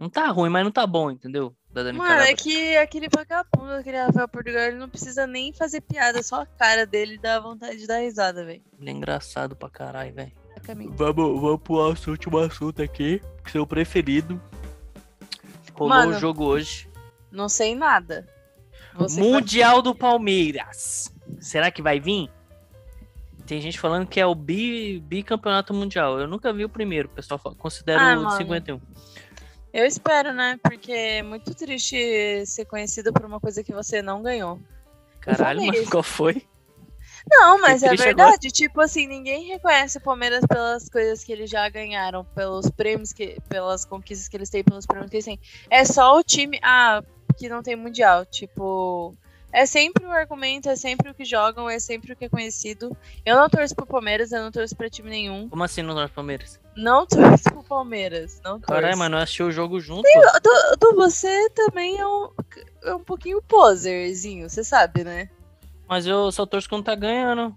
Não 0.01 0.11
tá 0.11 0.27
ruim, 0.27 0.51
mas 0.51 0.64
não 0.64 0.73
tá 0.73 0.85
bom, 0.85 1.09
entendeu? 1.11 1.55
Da 1.71 1.85
Dani 1.85 1.99
Mano, 1.99 2.23
é 2.23 2.35
que 2.35 2.77
aquele 2.77 3.07
vagabundo, 3.09 3.71
aquele 3.73 3.99
Rafael 3.99 4.29
Portugal, 4.29 4.62
ele 4.62 4.79
não 4.79 4.88
precisa 4.88 5.29
nem 5.29 5.53
fazer 5.53 5.81
piada, 5.81 6.23
só 6.25 6.42
a 6.42 6.47
cara 6.47 6.85
dele 6.85 7.19
dá 7.19 7.38
vontade 7.38 7.79
de 7.79 7.87
dar 7.87 7.99
risada, 7.99 8.45
velho. 8.45 8.62
Ele 8.81 8.90
é 8.90 8.92
engraçado 8.92 9.55
pra 9.55 9.71
caralho, 9.71 10.12
velho. 10.12 10.33
Caminho. 10.66 10.92
Vamos, 10.96 11.40
vamos 11.40 11.61
pro 11.62 11.76
nosso 11.76 12.11
último 12.11 12.38
assunto 12.38 12.83
aqui. 12.83 13.22
Seu 13.50 13.66
preferido. 13.66 14.40
Rolou 15.74 15.94
Mano, 15.94 16.16
o 16.16 16.18
jogo 16.18 16.44
hoje. 16.44 16.88
Não 17.31 17.48
sei 17.48 17.74
nada. 17.74 18.26
Você 18.94 19.20
Mundial 19.20 19.81
do 19.83 19.94
Palmeiras. 19.94 21.12
Será 21.38 21.70
que 21.70 21.83
vai 21.83 22.00
vir? 22.00 22.31
Tem 23.46 23.61
gente 23.61 23.79
falando 23.79 24.07
que 24.09 24.18
é 24.18 24.26
o 24.26 24.35
bi, 24.35 24.98
bicampeonato 25.00 25.72
mundial. 25.72 26.18
Eu 26.18 26.26
nunca 26.26 26.52
vi 26.52 26.64
o 26.64 26.68
primeiro. 26.68 27.07
O 27.09 27.12
pessoal 27.12 27.38
fala- 27.38 27.55
considera 27.55 28.00
Ah, 28.00 28.18
o 28.18 28.24
mano. 28.24 28.37
51. 28.37 28.81
Eu 29.72 29.85
espero, 29.85 30.33
né? 30.33 30.59
Porque 30.62 30.90
é 30.90 31.22
muito 31.22 31.55
triste 31.55 32.44
ser 32.46 32.64
conhecido 32.64 33.12
por 33.12 33.24
uma 33.24 33.38
coisa 33.38 33.62
que 33.62 33.72
você 33.72 34.00
não 34.02 34.22
ganhou. 34.22 34.59
Caralho, 35.20 35.64
mano, 35.64 35.90
qual 35.90 36.02
foi? 36.02 36.42
Não, 37.28 37.60
mas 37.60 37.82
é 37.82 37.94
verdade. 37.94 38.50
Tipo 38.50 38.80
assim, 38.80 39.06
ninguém 39.06 39.44
reconhece 39.46 39.98
o 39.98 40.00
Palmeiras 40.00 40.44
pelas 40.46 40.88
coisas 40.88 41.24
que 41.24 41.32
eles 41.32 41.50
já 41.50 41.68
ganharam, 41.68 42.24
pelos 42.24 42.70
prêmios, 42.70 43.12
que, 43.12 43.38
pelas 43.48 43.84
conquistas 43.84 44.28
que 44.28 44.36
eles 44.36 44.48
têm, 44.48 44.62
pelos 44.62 44.86
prêmios 44.86 45.10
que 45.10 45.16
eles 45.16 45.24
têm. 45.24 45.40
É 45.68 45.84
só 45.84 46.16
o 46.16 46.22
time, 46.22 46.58
ah, 46.62 47.02
que 47.36 47.48
não 47.48 47.62
tem 47.62 47.74
mundial. 47.74 48.24
Tipo, 48.24 49.16
é 49.52 49.66
sempre 49.66 50.04
o 50.04 50.10
argumento, 50.12 50.68
é 50.68 50.76
sempre 50.76 51.10
o 51.10 51.14
que 51.14 51.24
jogam, 51.24 51.68
é 51.68 51.78
sempre 51.78 52.12
o 52.12 52.16
que 52.16 52.26
é 52.26 52.28
conhecido. 52.28 52.96
Eu 53.24 53.36
não 53.36 53.48
torço 53.48 53.74
pro 53.74 53.86
Palmeiras, 53.86 54.30
eu 54.30 54.42
não 54.42 54.52
torço 54.52 54.76
pra 54.76 54.88
time 54.88 55.10
nenhum. 55.10 55.48
Como 55.48 55.64
assim 55.64 55.82
no 55.82 55.94
Norte 55.94 56.12
Palmeiras? 56.12 56.60
Não 56.76 57.06
torço 57.06 57.44
pro 57.44 57.64
Palmeiras, 57.64 58.40
não 58.44 58.60
torço. 58.60 58.66
Caralho, 58.66 58.98
mano, 58.98 59.16
eu 59.16 59.22
assisti 59.22 59.42
o 59.42 59.50
jogo 59.50 59.80
junto. 59.80 60.02
pô. 60.02 60.40
Du, 60.40 60.76
Du, 60.78 60.96
você 60.96 61.50
também 61.50 61.98
é 61.98 62.06
um, 62.06 62.30
é 62.84 62.94
um 62.94 63.02
pouquinho 63.02 63.42
poserzinho, 63.42 64.48
você 64.48 64.62
sabe, 64.62 65.02
né? 65.02 65.28
Mas 65.88 66.07
eu 66.07 66.31
só 66.33 66.44
torço 66.44 66.68
quando 66.68 66.85
tá 66.85 66.94
ganhando. 66.94 67.57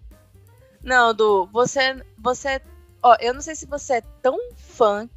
Não, 0.84 1.14
Du, 1.14 1.48
você, 1.52 2.02
você. 2.18 2.62
Ó, 3.02 3.16
eu 3.20 3.34
não 3.34 3.42
sei 3.42 3.56
se 3.56 3.66
você 3.66 3.96
é 3.96 4.02
tão 4.22 4.38
fã, 4.56 5.10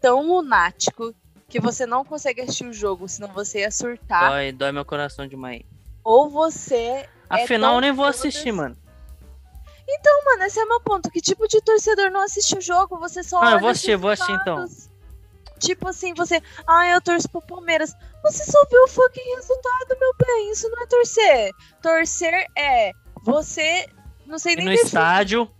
tão 0.00 0.26
lunático, 0.26 1.14
que 1.48 1.60
você 1.60 1.86
não 1.86 2.04
consegue 2.04 2.40
assistir 2.40 2.66
o 2.66 2.72
jogo, 2.72 3.08
senão 3.08 3.28
você 3.28 3.60
ia 3.60 3.70
surtar. 3.70 4.30
Dói, 4.30 4.52
dói 4.52 4.72
meu 4.72 4.84
coração 4.84 5.26
demais. 5.26 5.62
Ou 6.02 6.28
você 6.28 7.08
Afinal, 7.28 7.70
tão 7.70 7.74
eu 7.76 7.80
nem 7.80 7.92
vou 7.92 8.06
assistir, 8.06 8.52
mano. 8.52 8.76
Então, 9.88 10.24
mano, 10.24 10.44
esse 10.44 10.58
é 10.58 10.64
meu 10.64 10.80
ponto. 10.80 11.10
Que 11.10 11.20
tipo 11.20 11.46
de 11.46 11.60
torcedor 11.60 12.10
não 12.10 12.22
assiste 12.22 12.58
o 12.58 12.60
jogo? 12.60 12.98
Você 12.98 13.22
só 13.22 13.40
Ah, 13.40 13.52
eu 13.52 13.60
vou 13.60 13.68
assistir, 13.68 13.96
vou 13.96 14.10
assistir, 14.10 14.32
então. 14.32 14.66
Tipo 15.58 15.88
assim, 15.88 16.12
você. 16.14 16.42
Ah, 16.66 16.86
eu 16.88 17.00
torço 17.00 17.28
pro 17.28 17.40
Palmeiras. 17.42 17.94
Você 18.22 18.44
só 18.44 18.64
viu 18.70 18.82
o 18.84 18.88
fucking 18.88 19.34
resultado, 19.36 19.96
meu 19.98 20.12
bem. 20.18 20.50
Isso 20.52 20.68
não 20.68 20.82
é 20.82 20.86
torcer. 20.86 21.50
Torcer 21.82 22.46
é 22.56 22.92
você. 23.24 23.86
Não 24.26 24.38
sei 24.38 24.54
E 24.54 24.56
nem 24.56 24.64
no 24.66 24.70
definir. 24.72 24.86
estádio, 24.86 25.50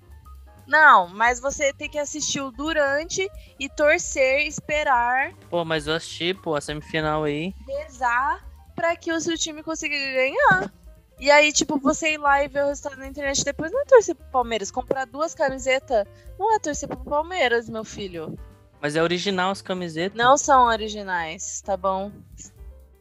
Não, 0.66 1.09
mas 1.09 1.38
você 1.40 1.72
tem 1.72 1.88
que 1.88 1.98
assistir 1.98 2.40
o 2.40 2.50
durante 2.50 3.28
e 3.61 3.68
torcer, 3.68 4.46
esperar, 4.48 5.32
pô, 5.48 5.64
mas 5.64 5.87
eu 5.87 5.94
assisti, 5.94 6.35
pô, 6.35 6.56
a 6.56 6.61
semifinal 6.61 7.22
aí. 7.22 7.54
rezar 7.66 8.44
pra 8.74 8.96
que 8.96 9.12
o 9.12 9.20
seu 9.20 9.38
time 9.38 9.62
consiga 9.62 9.94
ganhar. 9.96 10.72
E 11.20 11.30
aí, 11.30 11.52
tipo, 11.52 11.78
você 11.78 12.14
ir 12.14 12.18
lá 12.18 12.42
e 12.44 12.48
ver 12.48 12.64
o 12.64 12.68
resultado 12.68 12.98
na 12.98 13.06
internet 13.06 13.42
depois 13.44 13.70
não 13.72 13.80
é 13.80 13.85
torcer 13.85 14.14
pro 14.16 14.26
Palmeiras. 14.32 14.70
Comprar 14.72 15.06
duas 15.06 15.32
camisetas 15.35 16.04
não 16.38 16.52
é 16.54 16.59
torcer 16.59 16.88
pro 16.88 16.98
Palmeiras, 17.04 17.68
meu 17.70 17.85
filho. 17.85 18.37
Mas 18.80 18.94
é 18.96 19.02
original 19.02 19.50
as 19.50 19.62
camisetas. 19.62 20.16
Não 20.16 20.36
são 20.36 20.66
originais, 20.66 21.60
tá 21.62 21.76
bom? 21.76 22.12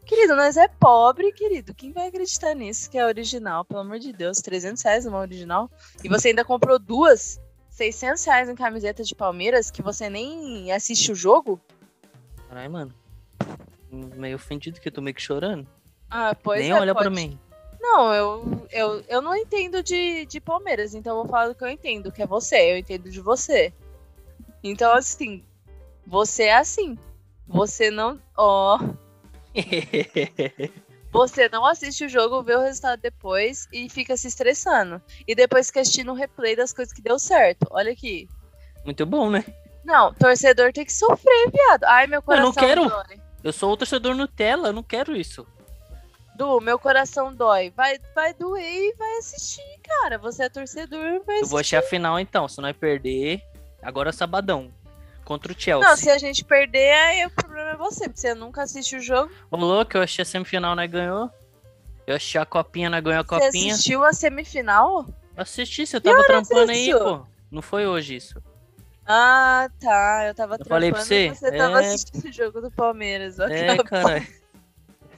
Querido, 0.05 0.35
nós 0.35 0.55
é 0.55 0.67
pobre, 0.67 1.31
querido. 1.33 1.73
Quem 1.73 1.91
vai 1.91 2.07
acreditar 2.07 2.53
nisso 2.53 2.89
que 2.89 2.97
é 2.97 3.05
original? 3.05 3.65
Pelo 3.65 3.79
amor 3.81 3.99
de 3.99 4.13
Deus, 4.13 4.37
300 4.39 4.81
reais 4.83 5.05
numa 5.05 5.19
original. 5.19 5.69
E 6.03 6.07
você 6.09 6.29
ainda 6.29 6.45
comprou 6.45 6.77
duas, 6.77 7.41
600 7.71 8.23
reais 8.25 8.49
em 8.49 8.55
camiseta 8.55 9.03
de 9.03 9.15
Palmeiras, 9.15 9.71
que 9.71 9.81
você 9.81 10.09
nem 10.09 10.71
assiste 10.71 11.11
o 11.11 11.15
jogo? 11.15 11.59
Caralho, 12.47 12.71
mano. 12.71 12.93
Meio 13.91 14.35
ofendido 14.35 14.79
que 14.79 14.87
eu 14.87 14.91
tô 14.91 15.01
meio 15.01 15.15
que 15.15 15.21
chorando. 15.21 15.67
Ah, 16.09 16.35
pois 16.35 16.61
Nem 16.61 16.71
é, 16.71 16.75
olha 16.79 16.93
pra 16.93 17.05
pode- 17.05 17.15
mim. 17.15 17.39
Não, 17.81 18.13
eu, 18.13 18.67
eu, 18.71 19.03
eu 19.07 19.21
não 19.21 19.35
entendo 19.35 19.81
de, 19.83 20.25
de 20.25 20.39
Palmeiras, 20.41 20.93
então 20.95 21.15
eu 21.17 21.21
vou 21.23 21.31
falar 21.31 21.49
do 21.49 21.55
que 21.55 21.63
eu 21.63 21.69
entendo, 21.69 22.11
que 22.11 22.21
é 22.21 22.27
você. 22.27 22.71
Eu 22.73 22.77
entendo 22.77 23.09
de 23.09 23.21
você. 23.21 23.71
Então, 24.63 24.91
assim, 24.93 25.43
você 26.05 26.43
é 26.43 26.57
assim. 26.57 26.97
Você 27.47 27.89
não. 27.91 28.19
Ó. 28.37 28.79
Você 31.11 31.47
não 31.47 31.65
assiste 31.65 32.03
o 32.03 32.09
jogo, 32.09 32.43
vê 32.43 32.55
o 32.55 32.61
resultado 32.61 32.99
depois 32.99 33.69
e 33.71 33.89
fica 33.89 34.17
se 34.17 34.27
estressando. 34.27 35.01
E 35.25 35.33
depois 35.33 35.67
fica 35.67 35.79
assistindo 35.79 36.11
um 36.11 36.15
replay 36.15 36.57
das 36.57 36.73
coisas 36.73 36.93
que 36.93 37.01
deu 37.01 37.17
certo. 37.17 37.65
Olha 37.71 37.93
aqui. 37.93 38.27
Muito 38.83 39.05
bom, 39.05 39.29
né? 39.29 39.45
Não, 39.85 40.13
torcedor 40.13 40.73
tem 40.73 40.83
que 40.83 40.91
sofrer, 40.91 41.51
viado. 41.51 41.85
Ai, 41.85 42.05
meu 42.07 42.17
Eu 42.17 42.21
coração 42.21 42.45
não 42.47 42.53
quero. 42.53 42.89
dói. 42.89 43.21
Eu 43.41 43.53
sou 43.53 43.71
o 43.71 43.77
torcedor 43.77 44.13
Nutella, 44.13 44.67
eu 44.69 44.73
não 44.73 44.83
quero 44.83 45.15
isso. 45.15 45.47
Du, 46.35 46.59
meu 46.59 46.77
coração 46.77 47.33
dói. 47.33 47.69
Vai, 47.69 47.97
vai 48.13 48.33
doer 48.33 48.61
e 48.89 48.93
vai 48.97 49.17
assistir, 49.19 49.79
cara. 50.01 50.17
Você 50.17 50.43
é 50.43 50.49
torcedor, 50.49 51.23
vai 51.25 51.39
Eu 51.39 51.45
vou 51.45 51.59
assistir. 51.59 51.77
achar 51.77 51.79
a 51.79 51.89
final 51.89 52.19
então, 52.19 52.45
se 52.49 52.59
nós 52.59 52.75
perder, 52.75 53.41
agora 53.81 54.09
é 54.09 54.11
sabadão. 54.11 54.69
Contra 55.25 55.51
o 55.51 55.55
Chelsea. 55.59 55.89
Não, 55.89 55.97
se 55.97 56.09
a 56.09 56.17
gente 56.17 56.45
perder, 56.45 56.93
aí 56.93 57.25
o 57.25 57.29
problema 57.31 57.71
é 57.71 57.75
você, 57.75 58.05
porque 58.05 58.19
você 58.21 58.33
nunca 58.35 58.61
assiste 58.63 58.95
o 58.95 59.01
jogo. 59.01 59.31
Ô 59.51 59.57
louco, 59.57 59.97
eu 59.97 60.01
achei 60.03 60.21
a 60.21 60.25
semifinal, 60.25 60.75
nós 60.75 60.89
ganhou. 60.89 61.29
Eu 62.05 62.15
achei 62.15 62.39
a 62.39 62.45
copinha, 62.45 62.89
nós 62.89 63.03
ganhou 63.03 63.19
a 63.21 63.23
Você 63.23 63.45
copinha. 63.47 63.73
assistiu 63.73 64.03
a 64.05 64.13
semifinal? 64.13 65.05
Assisti, 65.35 65.85
você 65.87 65.99
tava 65.99 66.23
trampando 66.25 66.71
aí, 66.71 66.91
pô. 66.93 67.25
Não 67.51 67.61
foi 67.63 67.87
hoje 67.87 68.15
isso. 68.15 68.41
Ah, 69.07 69.67
tá. 69.79 70.25
Eu 70.27 70.35
tava 70.35 70.55
Eu 70.59 70.65
falei 70.65 70.91
pra 70.91 71.03
trampando 71.03 71.29
você? 71.33 71.35
você 71.35 71.51
tava 71.57 71.83
É. 71.83 71.87
assistindo 71.87 72.25
o 72.25 72.31
jogo 72.31 72.61
do 72.61 72.71
Palmeiras. 72.71 73.39
ó, 73.39 73.47
É, 73.47 73.77
caralho. 73.83 74.27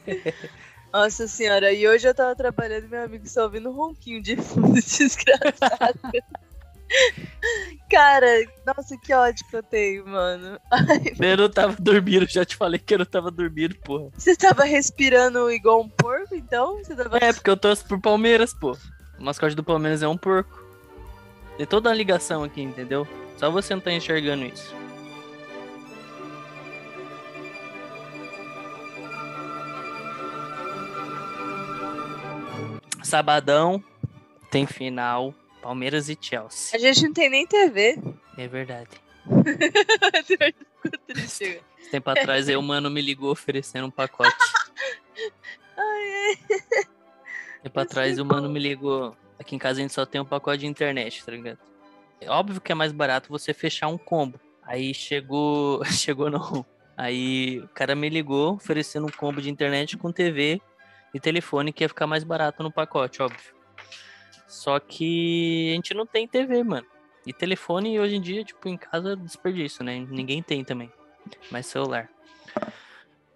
Nossa 0.91 1.27
senhora, 1.27 1.71
e 1.73 1.85
hoje 1.87 2.07
eu 2.07 2.15
tava 2.15 2.33
trabalhando 2.35 2.87
meu 2.87 3.03
amigo 3.03 3.27
só 3.27 3.43
ouvindo 3.43 3.69
um 3.69 3.73
ronquinho 3.73 4.21
de 4.21 4.37
fundo 4.37 4.73
desgraçado. 4.81 5.99
Cara, 7.89 8.27
nossa, 8.65 8.97
que 8.97 9.13
ódio 9.13 9.45
que 9.49 9.55
eu 9.55 9.63
tenho, 9.63 10.07
mano. 10.07 10.59
Eu 11.19 11.37
não 11.37 11.49
tava 11.49 11.75
dormindo, 11.79 12.27
já 12.27 12.45
te 12.45 12.55
falei 12.55 12.79
que 12.79 12.93
eu 12.93 12.99
não 12.99 13.05
tava 13.05 13.31
dormindo, 13.31 13.75
porra. 13.75 14.09
Você 14.17 14.35
tava 14.35 14.63
respirando 14.63 15.51
igual 15.51 15.81
um 15.81 15.89
porco, 15.89 16.35
então? 16.35 16.77
Você 16.77 16.95
tava... 16.95 17.17
É, 17.17 17.33
porque 17.33 17.49
eu 17.49 17.57
torço 17.57 17.85
pro 17.85 17.99
Palmeiras, 17.99 18.53
pô. 18.53 18.77
O 19.19 19.23
mascote 19.23 19.55
do 19.55 19.63
Palmeiras 19.63 20.03
é 20.03 20.07
um 20.07 20.17
porco. 20.17 20.63
Tem 21.57 21.65
toda 21.65 21.89
uma 21.89 21.95
ligação 21.95 22.43
aqui, 22.43 22.61
entendeu? 22.61 23.07
Só 23.37 23.49
você 23.49 23.73
não 23.73 23.81
tá 23.81 23.91
enxergando 23.91 24.45
isso. 24.45 24.75
Sabadão 33.03 33.83
tem 34.51 34.65
final 34.65 35.33
Palmeiras 35.61 36.09
e 36.09 36.17
Chelsea. 36.19 36.77
A 36.77 36.79
gente 36.79 37.03
não 37.03 37.13
tem 37.13 37.29
nem 37.29 37.47
TV. 37.47 37.97
É 38.37 38.47
verdade. 38.47 38.89
Triste. 41.07 41.61
Tempo 41.91 42.09
atrás 42.09 42.47
aí 42.47 42.55
o 42.55 42.61
mano 42.61 42.89
me 42.89 43.01
ligou 43.01 43.31
oferecendo 43.31 43.87
um 43.87 43.91
pacote. 43.91 44.35
Ai, 45.77 46.39
ai. 46.49 46.85
Tempo 47.61 47.79
atrás 47.79 48.17
o 48.17 48.25
mano 48.25 48.49
me 48.49 48.59
ligou. 48.59 49.15
Aqui 49.39 49.55
em 49.55 49.59
casa 49.59 49.79
a 49.79 49.81
gente 49.81 49.93
só 49.93 50.07
tem 50.07 50.19
um 50.19 50.25
pacote 50.25 50.59
de 50.59 50.65
internet, 50.65 51.23
tá 51.23 51.31
ligado? 51.31 51.59
É 52.19 52.29
óbvio 52.29 52.59
que 52.59 52.71
é 52.71 52.75
mais 52.75 52.91
barato 52.91 53.29
você 53.29 53.53
fechar 53.53 53.87
um 53.87 53.97
combo. 53.97 54.39
Aí 54.63 54.93
chegou. 54.93 55.83
Chegou 55.85 56.29
não. 56.29 56.65
Aí 56.95 57.59
o 57.59 57.67
cara 57.69 57.95
me 57.95 58.09
ligou 58.09 58.55
oferecendo 58.55 59.05
um 59.05 59.11
combo 59.11 59.39
de 59.39 59.51
internet 59.51 59.95
com 59.97 60.11
TV 60.11 60.59
e 61.13 61.19
telefone 61.19 61.71
que 61.71 61.83
ia 61.83 61.89
ficar 61.89 62.07
mais 62.07 62.23
barato 62.23 62.63
no 62.63 62.71
pacote, 62.71 63.21
óbvio. 63.21 63.56
Só 64.47 64.79
que 64.79 65.71
a 65.71 65.75
gente 65.75 65.93
não 65.93 66.05
tem 66.05 66.27
TV, 66.27 66.63
mano. 66.63 66.87
E 67.25 67.33
telefone 67.33 67.99
hoje 67.99 68.15
em 68.15 68.21
dia, 68.21 68.43
tipo, 68.43 68.69
em 68.69 68.77
casa 68.77 69.15
desperdício, 69.15 69.83
né? 69.83 69.99
Ninguém 70.09 70.41
tem 70.41 70.63
também. 70.63 70.91
Mais 71.51 71.65
celular. 71.65 72.09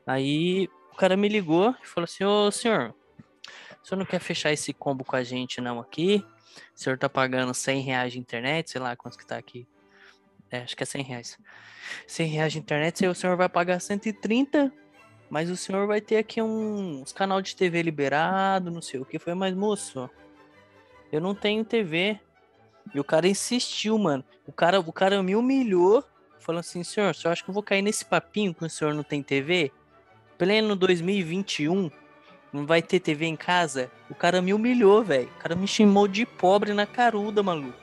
Aí 0.07 0.69
o 0.93 0.95
cara 0.95 1.17
me 1.17 1.27
ligou 1.27 1.75
e 1.83 1.85
falou 1.85 2.05
assim: 2.05 2.23
Ô 2.23 2.49
senhor, 2.49 2.95
o 3.83 3.85
senhor 3.85 3.99
não 3.99 4.05
quer 4.05 4.19
fechar 4.19 4.53
esse 4.53 4.73
combo 4.73 5.03
com 5.03 5.17
a 5.17 5.23
gente 5.23 5.59
não 5.59 5.79
aqui? 5.79 6.25
O 6.73 6.79
senhor 6.79 6.97
tá 6.97 7.09
pagando 7.09 7.53
100 7.53 7.81
reais 7.81 8.13
de 8.13 8.19
internet, 8.19 8.71
sei 8.71 8.81
lá 8.81 8.95
quanto 8.95 9.17
que 9.17 9.25
tá 9.25 9.37
aqui. 9.37 9.67
É, 10.49 10.59
acho 10.59 10.75
que 10.75 10.83
é 10.83 10.85
100 10.85 11.03
reais. 11.03 11.37
100 12.07 12.27
reais 12.27 12.53
de 12.53 12.59
internet, 12.59 13.05
o 13.05 13.15
senhor 13.15 13.35
vai 13.37 13.49
pagar 13.49 13.79
130, 13.79 14.71
mas 15.29 15.49
o 15.49 15.57
senhor 15.57 15.87
vai 15.87 16.01
ter 16.01 16.17
aqui 16.17 16.41
um, 16.41 17.01
uns 17.01 17.11
canal 17.11 17.41
de 17.41 17.55
TV 17.55 17.81
liberado, 17.81 18.71
não 18.71 18.81
sei 18.81 18.99
o 18.99 19.05
que. 19.05 19.17
Foi, 19.17 19.33
mas 19.33 19.55
moço, 19.55 20.09
eu 21.11 21.19
não 21.19 21.35
tenho 21.35 21.65
TV. 21.65 22.19
E 22.93 22.99
o 22.99 23.03
cara 23.03 23.27
insistiu, 23.27 23.97
mano. 23.97 24.23
O 24.47 24.51
cara, 24.51 24.79
o 24.79 24.91
cara 24.91 25.21
me 25.21 25.35
humilhou, 25.35 26.03
falando 26.39 26.61
assim, 26.61 26.83
senhor, 26.83 27.13
senhor 27.13 27.31
acha 27.31 27.43
que 27.43 27.49
eu 27.49 27.53
vou 27.53 27.63
cair 27.63 27.81
nesse 27.81 28.05
papinho 28.05 28.53
que 28.53 28.65
o 28.65 28.69
senhor 28.69 28.93
não 28.93 29.03
tem 29.03 29.21
TV? 29.21 29.71
Pleno 30.37 30.75
2021, 30.75 31.91
não 32.51 32.65
vai 32.65 32.81
ter 32.81 32.99
TV 32.99 33.25
em 33.25 33.35
casa? 33.35 33.91
O 34.09 34.15
cara 34.15 34.41
me 34.41 34.53
humilhou, 34.53 35.03
velho. 35.03 35.27
O 35.27 35.39
cara 35.39 35.55
me 35.55 35.67
chamou 35.67 36.07
de 36.07 36.25
pobre 36.25 36.73
na 36.73 36.85
caruda, 36.85 37.43
maluco. 37.43 37.77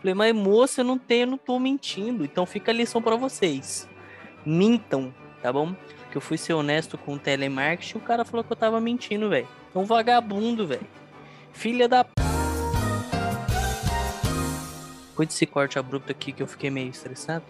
Falei, 0.00 0.14
mas 0.14 0.34
moça, 0.34 0.82
eu 0.82 0.84
não 0.84 0.98
tenho, 0.98 1.22
eu 1.22 1.26
não 1.26 1.38
tô 1.38 1.58
mentindo. 1.58 2.24
Então 2.24 2.46
fica 2.46 2.70
a 2.70 2.74
lição 2.74 3.02
pra 3.02 3.16
vocês. 3.16 3.88
Mintam, 4.44 5.12
tá 5.42 5.52
bom? 5.52 5.74
Que 6.10 6.16
eu 6.16 6.20
fui 6.20 6.38
ser 6.38 6.54
honesto 6.54 6.96
com 6.96 7.14
o 7.14 7.18
telemarketing 7.18 7.98
o 7.98 8.00
cara 8.00 8.24
falou 8.24 8.44
que 8.44 8.52
eu 8.52 8.56
tava 8.56 8.80
mentindo, 8.80 9.28
velho. 9.28 9.48
É 9.74 9.78
um 9.78 9.84
vagabundo, 9.84 10.66
velho. 10.66 10.86
Filha 11.52 11.88
da. 11.88 12.04
p***. 12.04 12.25
Cuide 15.16 15.32
desse 15.32 15.46
corte 15.46 15.78
abrupto 15.78 16.12
aqui 16.12 16.30
que 16.32 16.42
eu 16.42 16.46
fiquei 16.46 16.68
meio 16.70 16.90
estressado. 16.90 17.44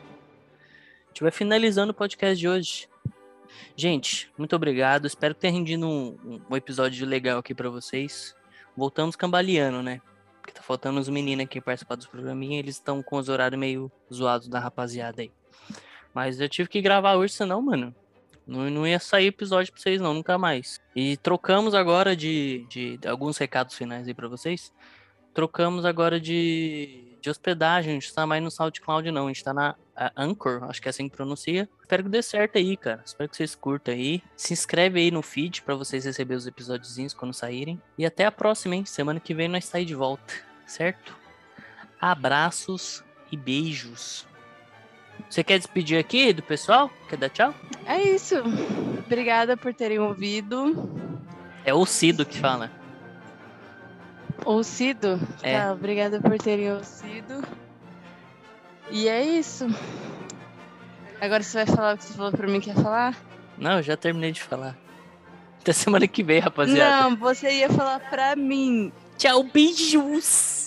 A 1.04 1.08
gente 1.08 1.22
vai 1.22 1.32
finalizando 1.32 1.90
o 1.90 1.94
podcast 1.94 2.38
de 2.38 2.48
hoje. 2.48 2.88
Gente, 3.74 4.30
muito 4.38 4.54
obrigado. 4.54 5.06
Espero 5.06 5.34
que 5.34 5.40
tenha 5.40 5.52
rendido 5.52 5.86
um, 5.86 6.40
um- 6.48 6.56
episódio 6.56 7.04
legal 7.06 7.38
aqui 7.38 7.54
pra 7.54 7.68
vocês. 7.68 8.34
Voltamos 8.76 9.16
cambaleando, 9.16 9.82
né? 9.82 10.00
Porque 10.40 10.52
tá 10.52 10.62
faltando 10.62 11.00
os 11.00 11.08
meninos 11.08 11.44
aqui 11.44 11.60
participar 11.60 11.96
dos 11.96 12.06
programinhos. 12.06 12.58
Eles 12.60 12.74
estão 12.76 13.02
com 13.02 13.16
os 13.16 13.28
horários 13.28 13.58
meio 13.58 13.90
zoados 14.12 14.46
da 14.46 14.60
rapaziada 14.60 15.22
aí. 15.22 15.32
Mas 16.14 16.40
eu 16.40 16.48
tive 16.48 16.68
que 16.68 16.80
gravar 16.80 17.16
hoje, 17.16 17.32
senão, 17.34 17.60
mano. 17.60 17.94
Não, 18.46 18.70
não 18.70 18.86
ia 18.86 19.00
sair 19.00 19.26
episódio 19.26 19.72
pra 19.72 19.82
vocês, 19.82 20.00
não, 20.00 20.14
nunca 20.14 20.38
mais. 20.38 20.80
E 20.94 21.16
trocamos 21.16 21.74
agora 21.74 22.14
de, 22.14 22.64
de 22.68 23.00
alguns 23.08 23.36
recados 23.38 23.74
finais 23.74 24.06
aí 24.06 24.14
pra 24.14 24.28
vocês. 24.28 24.72
Trocamos 25.34 25.84
agora 25.84 26.20
de, 26.20 27.05
de 27.26 27.30
hospedagem. 27.30 27.90
A 27.90 27.94
gente 27.94 28.14
tá 28.14 28.24
mais 28.24 28.42
no 28.42 28.50
SoundCloud, 28.50 29.10
não. 29.10 29.24
A 29.26 29.28
gente 29.28 29.42
tá 29.42 29.52
na 29.52 29.74
Anchor, 30.16 30.64
acho 30.64 30.80
que 30.80 30.88
é 30.88 30.90
assim 30.90 31.08
que 31.08 31.16
pronuncia. 31.16 31.68
Espero 31.80 32.04
que 32.04 32.08
dê 32.08 32.22
certo 32.22 32.56
aí, 32.56 32.76
cara. 32.76 33.02
Espero 33.04 33.28
que 33.28 33.36
vocês 33.36 33.54
curtam 33.54 33.92
aí. 33.92 34.22
Se 34.36 34.52
inscreve 34.52 35.00
aí 35.00 35.10
no 35.10 35.22
feed 35.22 35.62
pra 35.62 35.74
vocês 35.74 36.04
receberem 36.04 36.38
os 36.38 36.46
episódiozinhos 36.46 37.12
quando 37.12 37.34
saírem. 37.34 37.82
E 37.98 38.06
até 38.06 38.24
a 38.26 38.32
próxima, 38.32 38.76
hein? 38.76 38.84
Semana 38.84 39.18
que 39.18 39.34
vem 39.34 39.48
nós 39.48 39.64
sair 39.64 39.84
de 39.84 39.94
volta, 39.94 40.34
certo? 40.66 41.16
Abraços 42.00 43.02
e 43.32 43.36
beijos. 43.36 44.24
Você 45.28 45.42
quer 45.42 45.58
despedir 45.58 45.98
aqui 45.98 46.32
do 46.32 46.42
pessoal? 46.42 46.90
Quer 47.08 47.16
dar 47.16 47.30
tchau? 47.30 47.54
É 47.86 48.00
isso. 48.00 48.36
Obrigada 49.04 49.56
por 49.56 49.74
terem 49.74 49.98
ouvido. 49.98 50.88
É 51.64 51.74
o 51.74 51.84
Cido 51.84 52.24
que 52.24 52.38
fala. 52.38 52.70
Oucido? 54.46 55.20
É. 55.42 55.60
Tá, 55.60 55.72
obrigada 55.72 56.20
por 56.20 56.38
terem 56.38 56.72
oucido. 56.72 57.42
E 58.90 59.08
é 59.08 59.22
isso. 59.22 59.66
Agora 61.20 61.42
você 61.42 61.64
vai 61.64 61.66
falar 61.66 61.94
o 61.94 61.98
que 61.98 62.04
você 62.04 62.14
falou 62.14 62.30
pra 62.30 62.46
mim 62.46 62.60
que 62.60 62.70
ia 62.70 62.76
falar? 62.76 63.16
Não, 63.58 63.78
eu 63.78 63.82
já 63.82 63.96
terminei 63.96 64.30
de 64.30 64.40
falar. 64.40 64.76
Até 65.60 65.72
semana 65.72 66.06
que 66.06 66.22
vem, 66.22 66.38
rapaziada. 66.38 67.02
Não, 67.10 67.16
você 67.16 67.50
ia 67.50 67.68
falar 67.68 67.98
pra 68.08 68.36
mim. 68.36 68.92
Tchau, 69.18 69.42
beijos! 69.42 70.65